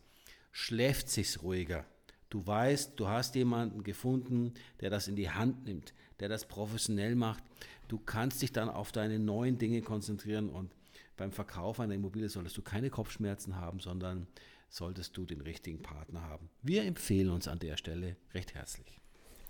schläft 0.52 1.10
sich's 1.10 1.43
ruhiger. 1.43 1.86
Du 2.30 2.45
weißt, 2.45 3.00
du 3.00 3.08
hast 3.08 3.36
jemanden 3.36 3.84
gefunden, 3.84 4.54
der 4.82 4.89
das 4.89 5.08
in 5.08 5.15
die 5.15 5.30
Hand 5.30 5.65
nimmt, 5.65 5.93
der 6.19 6.30
das 6.30 6.48
professionell 6.48 7.15
macht. 7.15 7.43
Du 7.88 8.00
kannst 8.00 8.41
dich 8.41 8.52
dann 8.52 8.69
auf 8.69 8.91
deine 8.91 9.17
neuen 9.19 9.58
Dinge 9.58 9.82
konzentrieren 9.82 10.50
und 10.50 10.72
beim 11.20 11.32
Verkauf 11.32 11.80
einer 11.80 11.94
Immobilie 11.94 12.30
solltest 12.30 12.58
du 12.58 12.62
keine 12.62 12.90
Kopfschmerzen 12.90 13.58
haben, 13.58 13.80
sondern 13.80 14.26
solltest 14.70 15.18
du 15.18 15.26
den 15.26 15.42
richtigen 15.42 15.82
Partner 15.82 16.22
haben. 16.22 16.50
Wir 16.64 16.84
empfehlen 16.86 17.30
uns 17.30 17.48
an 17.48 17.60
der 17.60 17.76
Stelle 17.78 18.16
recht 18.34 18.56
herzlich. 18.56 19.02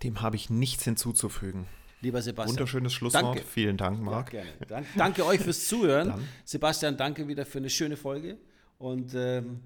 Dem 0.02 0.20
habe 0.20 0.34
ich 0.36 0.50
nichts 0.50 0.84
hinzuzufügen. 0.84 1.66
Lieber 2.00 2.22
Sebastian. 2.22 2.56
Wunderschönes 2.56 2.92
Schlusswort. 2.92 3.36
Danke. 3.36 3.42
Vielen 3.42 3.76
Dank, 3.76 4.00
Marc. 4.00 4.32
Ja, 4.32 4.42
gerne. 4.42 4.66
Dank, 4.66 4.86
danke 4.96 5.26
euch 5.26 5.40
fürs 5.40 5.68
Zuhören. 5.68 6.08
Dann. 6.08 6.28
Sebastian, 6.44 6.96
danke 6.96 7.28
wieder 7.28 7.46
für 7.46 7.58
eine 7.58 7.70
schöne 7.70 7.96
Folge. 7.96 8.38
Und 8.78 9.12
ähm, 9.14 9.60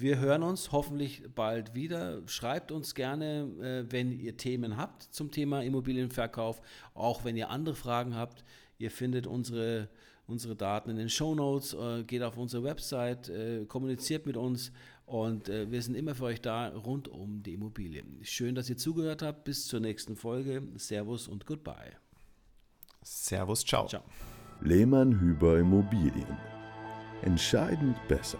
Wir 0.00 0.18
hören 0.18 0.42
uns 0.42 0.72
hoffentlich 0.72 1.22
bald 1.34 1.74
wieder. 1.74 2.22
Schreibt 2.26 2.72
uns 2.72 2.94
gerne, 2.94 3.50
äh, 3.60 3.92
wenn 3.92 4.18
ihr 4.18 4.34
Themen 4.36 4.78
habt 4.78 5.02
zum 5.02 5.30
Thema 5.30 5.62
Immobilienverkauf, 5.62 6.62
auch 6.94 7.24
wenn 7.24 7.36
ihr 7.36 7.50
andere 7.50 7.74
Fragen 7.74 8.14
habt. 8.14 8.42
Ihr 8.78 8.90
findet 8.90 9.26
unsere, 9.26 9.90
unsere 10.30 10.56
Daten 10.56 10.90
in 10.90 10.96
den 10.96 11.08
Show 11.08 11.34
Notes, 11.34 11.74
äh, 11.74 12.04
geht 12.04 12.22
auf 12.22 12.36
unsere 12.36 12.62
Website, 12.62 13.28
äh, 13.28 13.64
kommuniziert 13.66 14.26
mit 14.26 14.36
uns 14.36 14.72
und 15.10 15.48
äh, 15.48 15.70
wir 15.70 15.82
sind 15.82 15.96
immer 15.96 16.14
für 16.14 16.24
euch 16.24 16.40
da 16.40 16.68
rund 16.68 17.08
um 17.08 17.42
die 17.42 17.54
Immobilien. 17.54 18.20
Schön, 18.22 18.54
dass 18.54 18.70
ihr 18.70 18.76
zugehört 18.76 19.22
habt. 19.22 19.42
Bis 19.42 19.66
zur 19.66 19.80
nächsten 19.80 20.14
Folge. 20.14 20.62
Servus 20.76 21.26
und 21.26 21.46
Goodbye. 21.46 21.96
Servus, 23.02 23.64
ciao. 23.64 23.88
Ciao. 23.88 24.04
Lehmann 24.60 25.18
Hüber 25.18 25.58
Immobilien. 25.58 26.36
Entscheidend 27.22 27.96
besser. 28.06 28.38